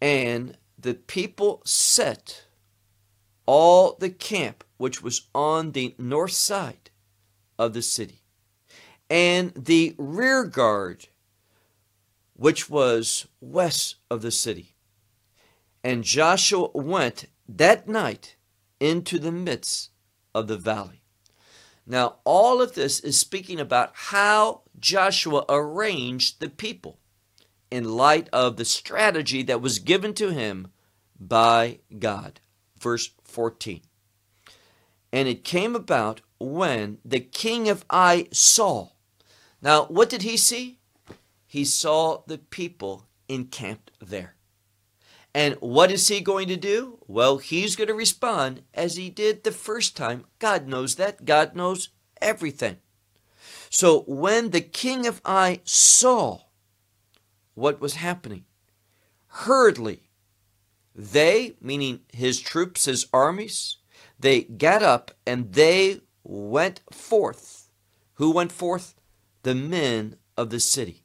And 0.00 0.56
the 0.78 0.94
people 0.94 1.62
set 1.64 2.44
all 3.46 3.96
the 3.98 4.10
camp 4.10 4.62
which 4.76 5.02
was 5.02 5.28
on 5.34 5.72
the 5.72 5.94
north 5.98 6.32
side 6.32 6.90
of 7.58 7.72
the 7.72 7.82
city, 7.82 8.22
and 9.10 9.52
the 9.54 9.94
rear 9.98 10.44
guard 10.44 11.08
which 12.34 12.70
was 12.70 13.26
west 13.40 13.96
of 14.10 14.22
the 14.22 14.30
city. 14.30 14.76
And 15.82 16.04
Joshua 16.04 16.68
went 16.72 17.24
that 17.48 17.88
night 17.88 18.36
into 18.78 19.18
the 19.18 19.32
midst 19.32 19.90
of 20.34 20.46
the 20.46 20.56
valley. 20.56 21.02
Now, 21.84 22.16
all 22.24 22.60
of 22.60 22.74
this 22.74 23.00
is 23.00 23.18
speaking 23.18 23.58
about 23.58 23.92
how 23.94 24.62
Joshua 24.78 25.44
arranged 25.48 26.38
the 26.38 26.50
people 26.50 26.98
in 27.70 27.96
light 27.96 28.28
of 28.32 28.56
the 28.56 28.64
strategy 28.64 29.42
that 29.42 29.60
was 29.60 29.78
given 29.78 30.14
to 30.14 30.30
him 30.30 30.68
by 31.18 31.80
God. 31.98 32.40
Verse 32.78 33.10
14. 33.24 33.82
And 35.12 35.28
it 35.28 35.44
came 35.44 35.74
about 35.74 36.20
when 36.38 36.98
the 37.04 37.20
king 37.20 37.68
of 37.68 37.84
Ai 37.90 38.28
saw. 38.32 38.90
Now, 39.60 39.86
what 39.86 40.08
did 40.08 40.22
he 40.22 40.36
see? 40.36 40.78
He 41.46 41.64
saw 41.64 42.22
the 42.26 42.38
people 42.38 43.06
encamped 43.28 43.90
there. 44.00 44.34
And 45.34 45.54
what 45.60 45.90
is 45.90 46.08
he 46.08 46.20
going 46.20 46.48
to 46.48 46.56
do? 46.56 46.98
Well, 47.06 47.38
he's 47.38 47.76
going 47.76 47.88
to 47.88 47.94
respond 47.94 48.62
as 48.74 48.96
he 48.96 49.10
did 49.10 49.44
the 49.44 49.52
first 49.52 49.96
time. 49.96 50.24
God 50.38 50.66
knows 50.66 50.96
that. 50.96 51.24
God 51.24 51.54
knows 51.54 51.90
everything. 52.20 52.78
So 53.70 54.00
when 54.06 54.50
the 54.50 54.60
king 54.60 55.06
of 55.06 55.20
Ai 55.24 55.60
saw 55.64 56.40
what 57.58 57.80
was 57.80 57.94
happening, 57.94 58.44
hurriedly, 59.26 60.08
they, 60.94 61.56
meaning 61.60 62.00
his 62.12 62.40
troops, 62.40 62.84
his 62.84 63.06
armies, 63.12 63.78
they 64.18 64.42
got 64.42 64.82
up 64.82 65.10
and 65.26 65.52
they 65.52 66.00
went 66.22 66.80
forth. 66.92 67.68
Who 68.14 68.30
went 68.30 68.52
forth? 68.52 68.94
The 69.42 69.54
men 69.54 70.16
of 70.36 70.50
the 70.50 70.60
city. 70.60 71.04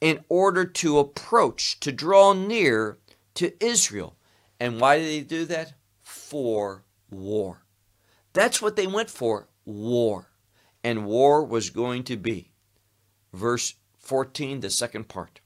In 0.00 0.24
order 0.28 0.64
to 0.64 0.98
approach, 0.98 1.78
to 1.80 1.92
draw 1.92 2.32
near 2.32 2.98
to 3.34 3.52
Israel. 3.64 4.16
And 4.58 4.80
why 4.80 4.98
did 4.98 5.06
they 5.06 5.20
do 5.20 5.44
that? 5.46 5.74
For 6.00 6.84
war. 7.10 7.64
That's 8.32 8.60
what 8.60 8.76
they 8.76 8.86
went 8.86 9.10
for 9.10 9.48
war. 9.64 10.30
And 10.84 11.06
war 11.06 11.44
was 11.44 11.70
going 11.70 12.04
to 12.04 12.16
be. 12.16 12.52
Verse 13.32 13.74
14, 13.98 14.60
the 14.60 14.70
second 14.70 15.08
part. 15.08 15.41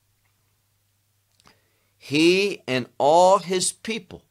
He 1.98 2.62
and 2.66 2.86
all 2.98 3.38
his 3.38 3.72
people. 3.72 4.24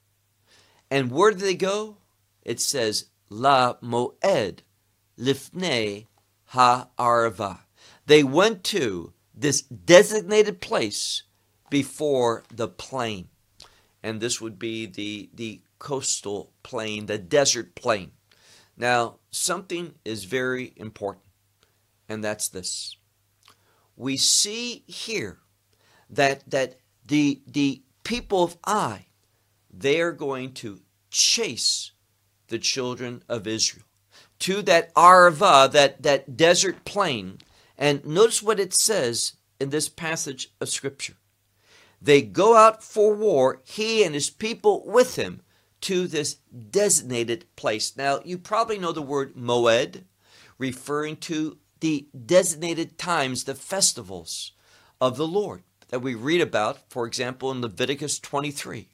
And 0.89 1.11
where 1.11 1.31
did 1.31 1.39
they 1.41 1.55
go? 1.55 1.97
It 2.43 2.59
says, 2.59 3.05
La 3.29 3.75
Moed 3.75 4.59
Lifnei 5.19 6.05
Ha'arva. 6.47 7.59
They 8.05 8.23
went 8.23 8.63
to 8.65 9.13
this 9.33 9.61
designated 9.61 10.61
place 10.61 11.23
before 11.69 12.43
the 12.53 12.67
plain 12.67 13.29
and 14.05 14.21
this 14.21 14.39
would 14.39 14.59
be 14.59 14.85
the, 14.85 15.31
the 15.33 15.61
coastal 15.79 16.51
plain, 16.61 17.07
the 17.07 17.17
desert 17.17 17.73
plain. 17.73 18.11
Now, 18.77 19.15
something 19.31 19.95
is 20.05 20.25
very 20.25 20.73
important, 20.75 21.25
and 22.07 22.23
that's 22.23 22.47
this. 22.47 22.97
We 23.97 24.15
see 24.15 24.83
here 24.85 25.39
that, 26.07 26.47
that 26.47 26.75
the, 27.05 27.41
the 27.47 27.83
people 28.03 28.43
of 28.43 28.57
Ai, 28.65 29.07
they 29.71 30.01
are 30.01 30.11
going 30.11 30.53
to 30.53 30.81
chase 31.11 31.91
the 32.47 32.59
children 32.59 33.23
of 33.27 33.47
Israel 33.47 33.85
to 34.39 34.61
that 34.63 34.93
Arava, 34.95 35.71
that, 35.71 36.03
that 36.03 36.37
desert 36.37 36.85
plain. 36.85 37.39
And 37.77 38.05
notice 38.05 38.43
what 38.43 38.59
it 38.59 38.73
says 38.73 39.33
in 39.59 39.69
this 39.69 39.89
passage 39.89 40.51
of 40.59 40.69
Scripture. 40.69 41.15
They 42.01 42.21
go 42.21 42.55
out 42.55 42.83
for 42.83 43.15
war, 43.15 43.61
he 43.63 44.03
and 44.03 44.13
his 44.13 44.29
people 44.29 44.83
with 44.85 45.15
him, 45.15 45.41
to 45.81 46.07
this 46.07 46.35
designated 46.69 47.45
place. 47.55 47.95
Now, 47.95 48.19
you 48.23 48.37
probably 48.37 48.77
know 48.77 48.91
the 48.91 49.01
word 49.01 49.35
Moed, 49.35 50.03
referring 50.57 51.17
to 51.17 51.57
the 51.79 52.07
designated 52.25 52.97
times, 52.97 53.43
the 53.43 53.55
festivals 53.55 54.53
of 54.99 55.17
the 55.17 55.27
Lord 55.27 55.63
that 55.95 56.01
we 56.01 56.13
read 56.13 56.41
about, 56.41 56.79
for 56.89 57.07
example, 57.07 57.49
in 57.51 57.61
Leviticus 57.61 58.19
23. 58.19 58.89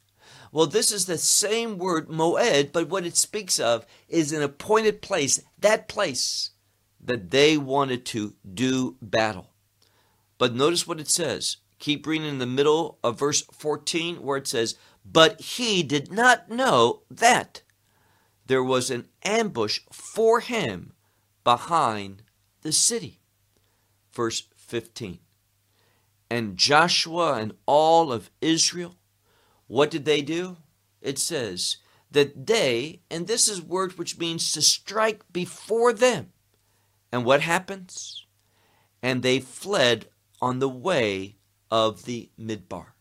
Well, 0.51 0.67
this 0.67 0.91
is 0.91 1.07
the 1.07 1.17
same 1.17 1.79
word, 1.79 2.09
Moed, 2.09 2.71
but 2.71 2.89
what 2.89 3.07
it 3.07 3.17
speaks 3.17 3.59
of 3.59 3.87
is 4.07 4.31
an 4.31 4.43
appointed 4.43 5.01
place, 5.01 5.41
that 5.57 5.87
place 5.87 6.51
that 7.03 7.31
they 7.31 7.57
wanted 7.57 8.05
to 8.05 8.35
do 8.53 8.97
battle. 9.01 9.49
But 10.37 10.53
notice 10.53 10.85
what 10.85 10.99
it 10.99 11.09
says 11.09 11.57
Keep 11.79 12.05
reading 12.05 12.27
in 12.27 12.37
the 12.37 12.45
middle 12.45 12.99
of 13.03 13.17
verse 13.17 13.41
14 13.51 14.21
where 14.21 14.37
it 14.37 14.47
says, 14.47 14.75
But 15.03 15.41
he 15.41 15.81
did 15.81 16.11
not 16.11 16.51
know 16.51 17.01
that 17.09 17.63
there 18.45 18.63
was 18.63 18.91
an 18.91 19.07
ambush 19.23 19.79
for 19.91 20.39
him 20.39 20.93
behind 21.43 22.21
the 22.61 22.71
city. 22.71 23.21
Verse 24.13 24.43
15. 24.55 25.17
And 26.31 26.55
Joshua 26.55 27.33
and 27.33 27.51
all 27.65 28.09
of 28.13 28.31
Israel, 28.39 28.95
what 29.67 29.91
did 29.91 30.05
they 30.05 30.21
do? 30.21 30.55
It 31.01 31.19
says 31.19 31.75
that 32.09 32.47
they, 32.47 33.01
and 33.11 33.27
this 33.27 33.49
is 33.49 33.61
word 33.61 33.97
which 33.97 34.17
means 34.17 34.53
to 34.53 34.61
strike 34.61 35.23
before 35.33 35.91
them. 35.91 36.31
And 37.11 37.25
what 37.25 37.41
happens? 37.41 38.25
And 39.03 39.23
they 39.23 39.41
fled 39.41 40.07
on 40.41 40.59
the 40.59 40.69
way 40.69 41.35
of 41.69 42.05
the 42.05 42.29
Midbar. 42.39 42.93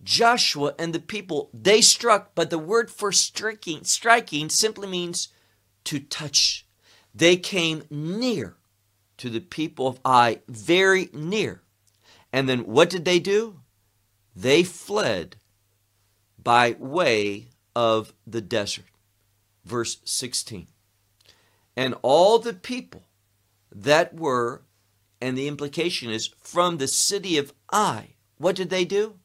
Joshua 0.00 0.76
and 0.78 0.92
the 0.92 1.00
people, 1.00 1.50
they 1.52 1.80
struck, 1.80 2.36
but 2.36 2.50
the 2.50 2.58
word 2.58 2.88
for 2.88 3.10
striking, 3.10 3.82
striking 3.82 4.48
simply 4.48 4.86
means 4.86 5.26
to 5.82 5.98
touch. 5.98 6.68
They 7.12 7.36
came 7.36 7.82
near 7.90 8.58
to 9.16 9.28
the 9.28 9.40
people 9.40 9.88
of 9.88 9.98
Ai, 10.04 10.42
very 10.46 11.10
near. 11.12 11.62
And 12.32 12.48
then 12.48 12.60
what 12.60 12.90
did 12.90 13.04
they 13.04 13.18
do? 13.18 13.60
They 14.34 14.62
fled 14.62 15.36
by 16.42 16.76
way 16.78 17.48
of 17.74 18.12
the 18.26 18.40
desert. 18.40 18.84
Verse 19.64 19.98
16. 20.04 20.68
And 21.76 21.94
all 22.02 22.38
the 22.38 22.54
people 22.54 23.02
that 23.72 24.14
were 24.14 24.62
and 25.20 25.36
the 25.36 25.48
implication 25.48 26.10
is 26.10 26.30
from 26.40 26.78
the 26.78 26.88
city 26.88 27.36
of 27.36 27.52
Ai. 27.72 28.14
What 28.38 28.56
did 28.56 28.70
they 28.70 28.84
do? 28.84 29.18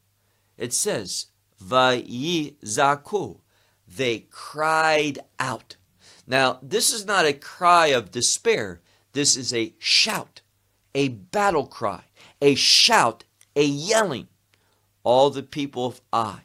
It 0.57 0.73
says, 0.73 1.27
Vayizaku. 1.63 3.39
They 3.87 4.25
cried 4.29 5.19
out. 5.39 5.77
Now, 6.27 6.59
this 6.61 6.91
is 6.91 7.05
not 7.05 7.25
a 7.25 7.33
cry 7.33 7.87
of 7.87 8.11
despair. 8.11 8.81
This 9.13 9.37
is 9.37 9.53
a 9.53 9.73
shout, 9.77 10.41
a 10.93 11.07
battle 11.09 11.67
cry, 11.67 12.03
a 12.41 12.55
shout, 12.55 13.23
a 13.55 13.63
yelling. 13.63 14.27
All 15.03 15.29
the 15.29 15.43
people 15.43 15.85
of 15.85 16.01
Ai, 16.11 16.41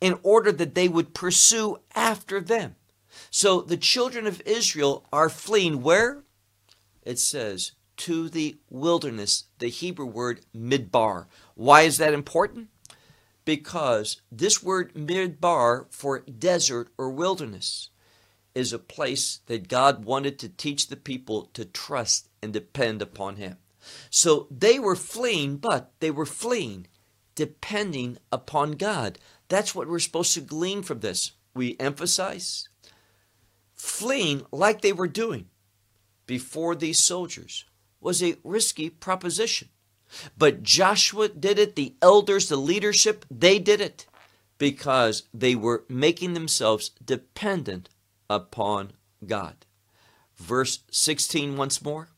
in 0.00 0.20
order 0.22 0.52
that 0.52 0.76
they 0.76 0.86
would 0.86 1.12
pursue 1.12 1.78
after 1.94 2.40
them. 2.40 2.76
So 3.30 3.60
the 3.60 3.76
children 3.76 4.28
of 4.28 4.40
Israel 4.46 5.04
are 5.12 5.28
fleeing 5.28 5.82
where? 5.82 6.22
It 7.02 7.18
says 7.18 7.72
to 7.96 8.28
the 8.28 8.58
wilderness, 8.70 9.44
the 9.58 9.68
Hebrew 9.68 10.06
word 10.06 10.42
midbar. 10.54 11.26
Why 11.54 11.82
is 11.82 11.98
that 11.98 12.14
important? 12.14 12.68
Because 13.44 14.20
this 14.30 14.62
word 14.62 14.94
midbar 14.94 15.86
for 15.90 16.20
desert 16.20 16.88
or 16.98 17.10
wilderness 17.10 17.90
is 18.54 18.72
a 18.72 18.78
place 18.78 19.40
that 19.46 19.68
God 19.68 20.04
wanted 20.04 20.38
to 20.38 20.48
teach 20.48 20.88
the 20.88 20.96
people 20.96 21.50
to 21.54 21.64
trust 21.64 22.28
and 22.42 22.52
depend 22.52 23.02
upon 23.02 23.36
Him. 23.36 23.56
So 24.10 24.48
they 24.50 24.78
were 24.78 24.96
fleeing, 24.96 25.56
but 25.56 25.92
they 26.00 26.10
were 26.10 26.26
fleeing 26.26 26.86
depending 27.34 28.18
upon 28.32 28.72
God. 28.72 29.18
That's 29.48 29.74
what 29.74 29.88
we're 29.88 29.98
supposed 29.98 30.34
to 30.34 30.40
glean 30.40 30.82
from 30.82 31.00
this. 31.00 31.32
We 31.54 31.76
emphasize 31.78 32.68
fleeing 33.74 34.42
like 34.50 34.80
they 34.80 34.92
were 34.92 35.06
doing 35.06 35.46
before 36.26 36.74
these 36.74 36.98
soldiers 36.98 37.64
was 38.00 38.22
a 38.22 38.36
risky 38.42 38.90
proposition. 38.90 39.68
But 40.36 40.62
Joshua 40.62 41.28
did 41.28 41.58
it, 41.58 41.76
the 41.76 41.94
elders, 42.00 42.48
the 42.48 42.56
leadership, 42.56 43.24
they 43.30 43.58
did 43.58 43.80
it 43.80 44.06
because 44.58 45.24
they 45.34 45.54
were 45.54 45.84
making 45.88 46.34
themselves 46.34 46.90
dependent 47.04 47.88
upon 48.30 48.92
God. 49.26 49.66
Verse 50.36 50.80
16 50.90 51.56
once 51.56 51.82
more. 51.82 52.08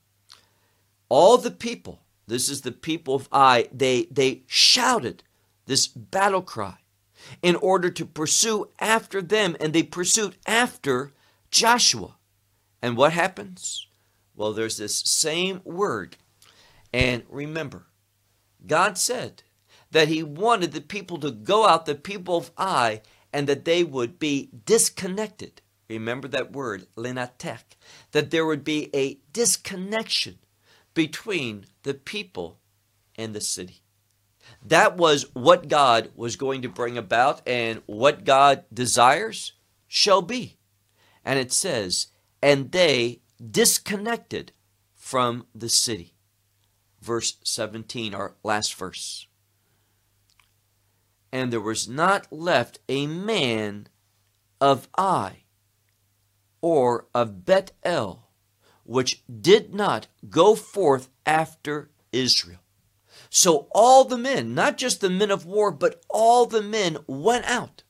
All 1.08 1.38
the 1.38 1.50
people, 1.50 2.00
this 2.26 2.48
is 2.48 2.62
the 2.62 2.72
people 2.72 3.14
of 3.14 3.28
Ai, 3.32 3.68
they, 3.72 4.06
they 4.10 4.42
shouted 4.46 5.22
this 5.66 5.86
battle 5.86 6.42
cry 6.42 6.78
in 7.42 7.56
order 7.56 7.90
to 7.90 8.06
pursue 8.06 8.68
after 8.78 9.22
them, 9.22 9.56
and 9.60 9.72
they 9.72 9.82
pursued 9.82 10.36
after 10.46 11.12
Joshua. 11.50 12.16
And 12.82 12.96
what 12.96 13.12
happens? 13.12 13.86
Well, 14.34 14.52
there's 14.52 14.76
this 14.76 15.00
same 15.00 15.60
word. 15.64 16.16
And 16.92 17.24
remember, 17.28 17.86
God 18.66 18.96
said 18.96 19.42
that 19.90 20.08
He 20.08 20.22
wanted 20.22 20.72
the 20.72 20.80
people 20.80 21.18
to 21.18 21.30
go 21.30 21.66
out, 21.66 21.86
the 21.86 21.94
people 21.94 22.36
of 22.36 22.50
Ai, 22.56 23.02
and 23.32 23.46
that 23.46 23.64
they 23.64 23.84
would 23.84 24.18
be 24.18 24.50
disconnected. 24.64 25.60
Remember 25.88 26.28
that 26.28 26.52
word, 26.52 26.86
lenatek, 26.96 27.76
that 28.12 28.30
there 28.30 28.46
would 28.46 28.64
be 28.64 28.90
a 28.94 29.18
disconnection 29.32 30.38
between 30.98 31.64
the 31.84 31.94
people 31.94 32.58
and 33.14 33.32
the 33.32 33.40
city. 33.40 33.84
That 34.66 34.96
was 34.96 35.26
what 35.32 35.68
God 35.68 36.10
was 36.16 36.34
going 36.34 36.60
to 36.62 36.68
bring 36.68 36.98
about, 36.98 37.40
and 37.46 37.82
what 37.86 38.24
God 38.24 38.64
desires 38.74 39.52
shall 39.86 40.22
be. 40.22 40.58
And 41.24 41.38
it 41.38 41.52
says, 41.52 42.08
and 42.42 42.72
they 42.72 43.20
disconnected 43.40 44.50
from 44.92 45.46
the 45.54 45.68
city. 45.68 46.14
Verse 47.00 47.36
17, 47.44 48.12
our 48.12 48.34
last 48.42 48.74
verse. 48.74 49.28
And 51.30 51.52
there 51.52 51.60
was 51.60 51.86
not 51.86 52.26
left 52.32 52.80
a 52.88 53.06
man 53.06 53.86
of 54.60 54.88
Ai 54.98 55.44
or 56.60 57.06
of 57.14 57.44
Bet 57.44 57.70
El 57.84 58.27
which 58.88 59.22
did 59.42 59.74
not 59.74 60.06
go 60.30 60.54
forth 60.54 61.10
after 61.26 61.90
Israel. 62.10 62.60
So 63.28 63.68
all 63.72 64.06
the 64.06 64.16
men, 64.16 64.54
not 64.54 64.78
just 64.78 65.02
the 65.02 65.10
men 65.10 65.30
of 65.30 65.44
war, 65.44 65.70
but 65.70 66.02
all 66.08 66.46
the 66.46 66.62
men 66.62 66.96
went 67.06 67.44
out. 67.44 67.82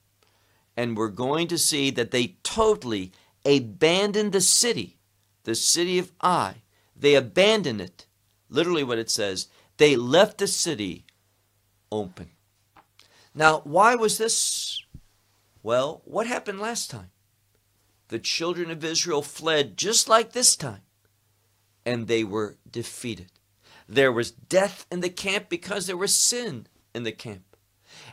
And 0.77 0.97
we're 0.97 1.11
going 1.11 1.47
to 1.49 1.57
see 1.57 1.93
that 1.93 2.11
they 2.11 2.39
totally 2.43 3.13
abandoned 3.47 4.33
the 4.33 4.41
city, 4.41 4.99
the 5.45 5.55
city 5.55 6.01
of 6.01 6.11
Ai. 6.21 6.63
They 6.97 7.15
abandoned 7.15 7.81
it. 7.81 8.07
Literally, 8.49 8.83
what 8.83 8.99
it 8.99 9.09
says, 9.09 9.47
they 9.77 9.95
left 9.95 10.39
the 10.39 10.49
city 10.49 11.05
open. 11.93 12.31
Now, 13.37 13.61
why 13.63 13.95
was 13.95 14.19
this? 14.19 14.83
Well, 15.63 16.03
what 16.05 16.27
happened 16.27 16.59
last 16.59 16.91
time? 16.91 17.11
The 18.09 18.19
children 18.19 18.69
of 18.73 18.83
Israel 18.83 19.23
fled 19.23 19.77
just 19.77 20.09
like 20.09 20.33
this 20.33 20.57
time 20.57 20.81
and 21.89 22.07
they 22.07 22.23
were 22.23 22.59
defeated. 22.71 23.33
There 23.89 24.13
was 24.13 24.31
death 24.31 24.87
in 24.93 25.01
the 25.01 25.09
camp 25.09 25.49
because 25.49 25.87
there 25.87 25.97
was 25.97 26.15
sin 26.15 26.67
in 26.95 27.05
the 27.05 27.13
camp. 27.13 27.57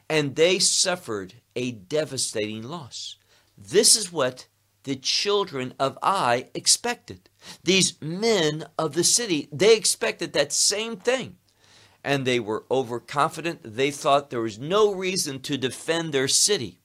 And 0.09 0.38
they 0.38 0.59
suffered 0.59 1.33
a 1.57 1.71
devastating 1.71 2.63
loss. 2.63 3.17
This 3.57 3.97
is 3.97 4.13
what 4.13 4.47
the 4.83 4.95
children 4.95 5.73
of 5.77 5.97
Ai 6.01 6.45
expected. 6.53 7.29
These 7.65 8.01
men 8.01 8.65
of 8.79 8.93
the 8.93 9.03
city, 9.03 9.49
they 9.51 9.75
expected 9.75 10.31
that 10.31 10.53
same 10.53 10.95
thing. 10.95 11.35
And 12.01 12.23
they 12.23 12.39
were 12.39 12.63
overconfident. 12.71 13.59
They 13.63 13.91
thought 13.91 14.29
there 14.29 14.39
was 14.39 14.57
no 14.57 14.93
reason 14.93 15.41
to 15.41 15.57
defend 15.57 16.13
their 16.13 16.29
city 16.29 16.79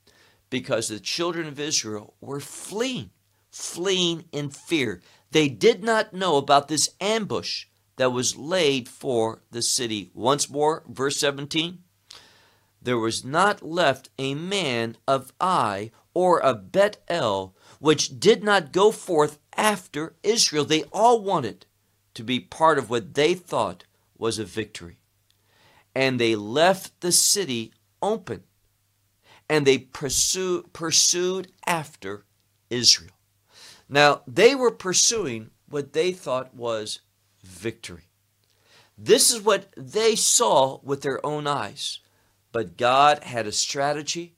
because 0.48 0.88
the 0.88 0.98
children 0.98 1.46
of 1.46 1.60
Israel 1.60 2.14
were 2.20 2.40
fleeing, 2.40 3.10
fleeing 3.52 4.24
in 4.32 4.50
fear. 4.50 5.02
They 5.30 5.48
did 5.48 5.82
not 5.82 6.12
know 6.12 6.36
about 6.36 6.68
this 6.68 6.90
ambush 7.00 7.66
that 7.96 8.12
was 8.12 8.36
laid 8.36 8.88
for 8.88 9.42
the 9.50 9.62
city. 9.62 10.10
Once 10.14 10.50
more, 10.50 10.82
verse 10.88 11.18
17 11.18 11.84
there 12.82 12.98
was 12.98 13.24
not 13.24 13.62
left 13.62 14.08
a 14.18 14.34
man 14.34 14.96
of 15.06 15.32
Ai 15.40 15.90
or 16.14 16.40
of 16.40 16.72
Bet 16.72 17.02
El 17.08 17.54
which 17.78 18.18
did 18.18 18.42
not 18.42 18.72
go 18.72 18.90
forth 18.90 19.38
after 19.56 20.14
Israel. 20.22 20.64
They 20.64 20.84
all 20.84 21.22
wanted 21.22 21.66
to 22.14 22.22
be 22.22 22.40
part 22.40 22.78
of 22.78 22.90
what 22.90 23.14
they 23.14 23.34
thought 23.34 23.84
was 24.16 24.38
a 24.38 24.44
victory. 24.44 24.98
And 25.94 26.18
they 26.18 26.36
left 26.36 27.00
the 27.00 27.12
city 27.12 27.72
open 28.02 28.44
and 29.48 29.66
they 29.66 29.78
pursue, 29.78 30.62
pursued 30.72 31.52
after 31.66 32.24
Israel. 32.68 33.10
Now, 33.92 34.22
they 34.26 34.54
were 34.54 34.70
pursuing 34.70 35.50
what 35.68 35.92
they 35.92 36.12
thought 36.12 36.54
was 36.54 37.00
victory. 37.42 38.04
This 38.96 39.32
is 39.32 39.40
what 39.40 39.72
they 39.76 40.14
saw 40.14 40.78
with 40.84 41.02
their 41.02 41.24
own 41.26 41.48
eyes. 41.48 41.98
But 42.52 42.76
God 42.76 43.24
had 43.24 43.46
a 43.46 43.52
strategy 43.52 44.36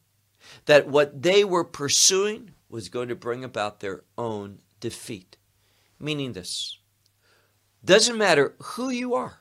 that 0.64 0.88
what 0.88 1.22
they 1.22 1.44
were 1.44 1.64
pursuing 1.64 2.52
was 2.70 2.88
going 2.88 3.08
to 3.08 3.14
bring 3.14 3.44
about 3.44 3.80
their 3.80 4.04
own 4.16 4.60
defeat. 4.80 5.36
Meaning 6.00 6.32
this 6.32 6.78
doesn't 7.84 8.16
matter 8.16 8.54
who 8.62 8.88
you 8.90 9.14
are, 9.14 9.40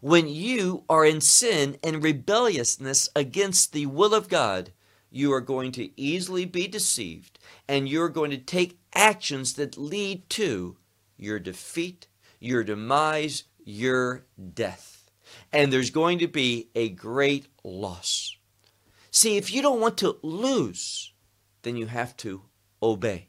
when 0.00 0.26
you 0.26 0.84
are 0.88 1.04
in 1.04 1.20
sin 1.20 1.76
and 1.82 2.02
rebelliousness 2.02 3.08
against 3.14 3.72
the 3.72 3.86
will 3.86 4.14
of 4.14 4.28
God, 4.28 4.72
you 5.10 5.32
are 5.32 5.40
going 5.40 5.72
to 5.72 6.00
easily 6.00 6.44
be 6.44 6.66
deceived 6.66 7.38
and 7.66 7.88
you're 7.88 8.08
going 8.08 8.30
to 8.30 8.38
take 8.38 8.78
actions 8.94 9.54
that 9.54 9.78
lead 9.78 10.28
to 10.30 10.76
your 11.16 11.38
defeat, 11.38 12.06
your 12.38 12.62
demise, 12.62 13.44
your 13.64 14.24
death. 14.54 15.10
And 15.52 15.72
there's 15.72 15.90
going 15.90 16.18
to 16.18 16.28
be 16.28 16.68
a 16.74 16.88
great 16.88 17.46
loss. 17.64 18.36
See, 19.10 19.36
if 19.36 19.52
you 19.52 19.62
don't 19.62 19.80
want 19.80 19.98
to 19.98 20.18
lose, 20.22 21.12
then 21.62 21.76
you 21.76 21.86
have 21.86 22.16
to 22.18 22.42
obey. 22.82 23.28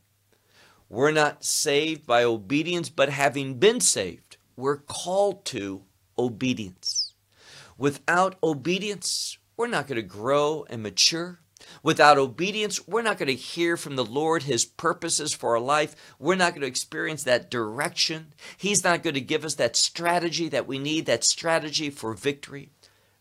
We're 0.89 1.11
not 1.11 1.43
saved 1.43 2.05
by 2.05 2.23
obedience, 2.23 2.89
but 2.89 3.09
having 3.09 3.59
been 3.59 3.79
saved, 3.79 4.37
we're 4.55 4.77
called 4.77 5.45
to 5.45 5.83
obedience. 6.17 7.13
Without 7.77 8.35
obedience, 8.43 9.37
we're 9.55 9.67
not 9.67 9.87
going 9.87 9.95
to 9.97 10.01
grow 10.01 10.65
and 10.69 10.83
mature. 10.83 11.39
Without 11.83 12.17
obedience, 12.17 12.87
we're 12.87 13.01
not 13.01 13.17
going 13.17 13.27
to 13.27 13.35
hear 13.35 13.77
from 13.77 13.95
the 13.95 14.05
Lord 14.05 14.43
his 14.43 14.65
purposes 14.65 15.33
for 15.33 15.55
our 15.55 15.61
life. 15.61 15.95
We're 16.19 16.35
not 16.35 16.51
going 16.51 16.61
to 16.61 16.67
experience 16.67 17.23
that 17.23 17.49
direction. 17.49 18.33
He's 18.57 18.83
not 18.83 19.03
going 19.03 19.13
to 19.13 19.21
give 19.21 19.45
us 19.45 19.55
that 19.55 19.75
strategy 19.75 20.49
that 20.49 20.67
we 20.67 20.79
need, 20.79 21.05
that 21.05 21.23
strategy 21.23 21.89
for 21.89 22.13
victory. 22.13 22.69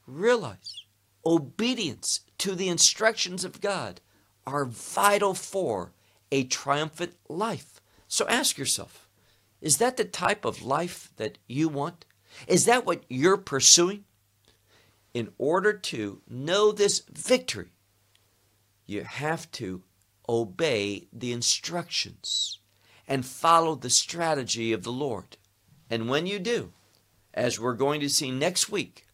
Realize 0.07 0.85
obedience 1.25 2.21
to 2.39 2.55
the 2.55 2.69
instructions 2.69 3.45
of 3.45 3.61
God 3.61 4.01
are 4.47 4.65
vital 4.65 5.35
for 5.35 5.93
a 6.33 6.45
triumphant 6.45 7.15
life. 7.29 7.81
So 8.09 8.27
ask 8.29 8.57
yourself 8.57 9.09
is 9.61 9.79
that 9.79 9.97
the 9.97 10.05
type 10.05 10.45
of 10.45 10.63
life 10.63 11.11
that 11.17 11.39
you 11.47 11.69
want? 11.69 12.05
Is 12.47 12.65
that 12.67 12.87
what 12.87 13.03
you're 13.09 13.37
pursuing? 13.37 14.05
In 15.15 15.33
order 15.37 15.73
to 15.73 16.21
know 16.29 16.71
this 16.71 17.03
victory, 17.11 17.73
you 18.89 19.05
have 19.05 19.49
to 19.53 19.83
obey 20.29 21.07
the 21.13 21.31
instructions 21.31 22.59
and 23.07 23.25
follow 23.25 23.75
the 23.75 23.91
strategy 23.91 24.73
of 24.73 24.83
the 24.83 24.93
Lord. 24.93 25.37
And 25.91 26.09
when 26.09 26.27
you 26.27 26.39
do, 26.39 26.73
as 27.35 27.61
we're 27.61 27.75
going 27.75 28.01
to 28.01 28.09
see 28.09 28.31
next 28.31 28.71
week, 28.71 29.07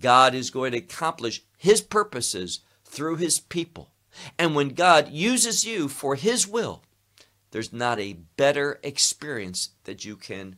God 0.00 0.34
is 0.34 0.50
going 0.50 0.72
to 0.72 0.78
accomplish 0.78 1.42
His 1.56 1.80
purposes 1.80 2.60
through 2.84 3.16
His 3.16 3.38
people. 3.38 3.90
And 4.38 4.54
when 4.54 4.70
God 4.70 5.10
uses 5.10 5.64
you 5.64 5.88
for 5.88 6.14
His 6.14 6.48
will, 6.48 6.82
there's 7.50 7.72
not 7.72 8.00
a 8.00 8.20
better 8.36 8.80
experience 8.82 9.70
that 9.84 10.04
you 10.04 10.16
can 10.16 10.56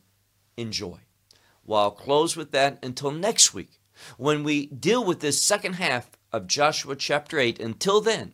enjoy. 0.57 0.99
Well, 1.65 1.81
I'll 1.81 1.91
close 1.91 2.35
with 2.35 2.51
that 2.51 2.79
until 2.81 3.11
next 3.11 3.53
week 3.53 3.79
when 4.17 4.43
we 4.43 4.67
deal 4.67 5.03
with 5.03 5.19
this 5.19 5.41
second 5.41 5.73
half 5.73 6.11
of 6.31 6.47
Joshua 6.47 6.95
chapter 6.95 7.37
8. 7.37 7.59
Until 7.59 8.01
then, 8.01 8.33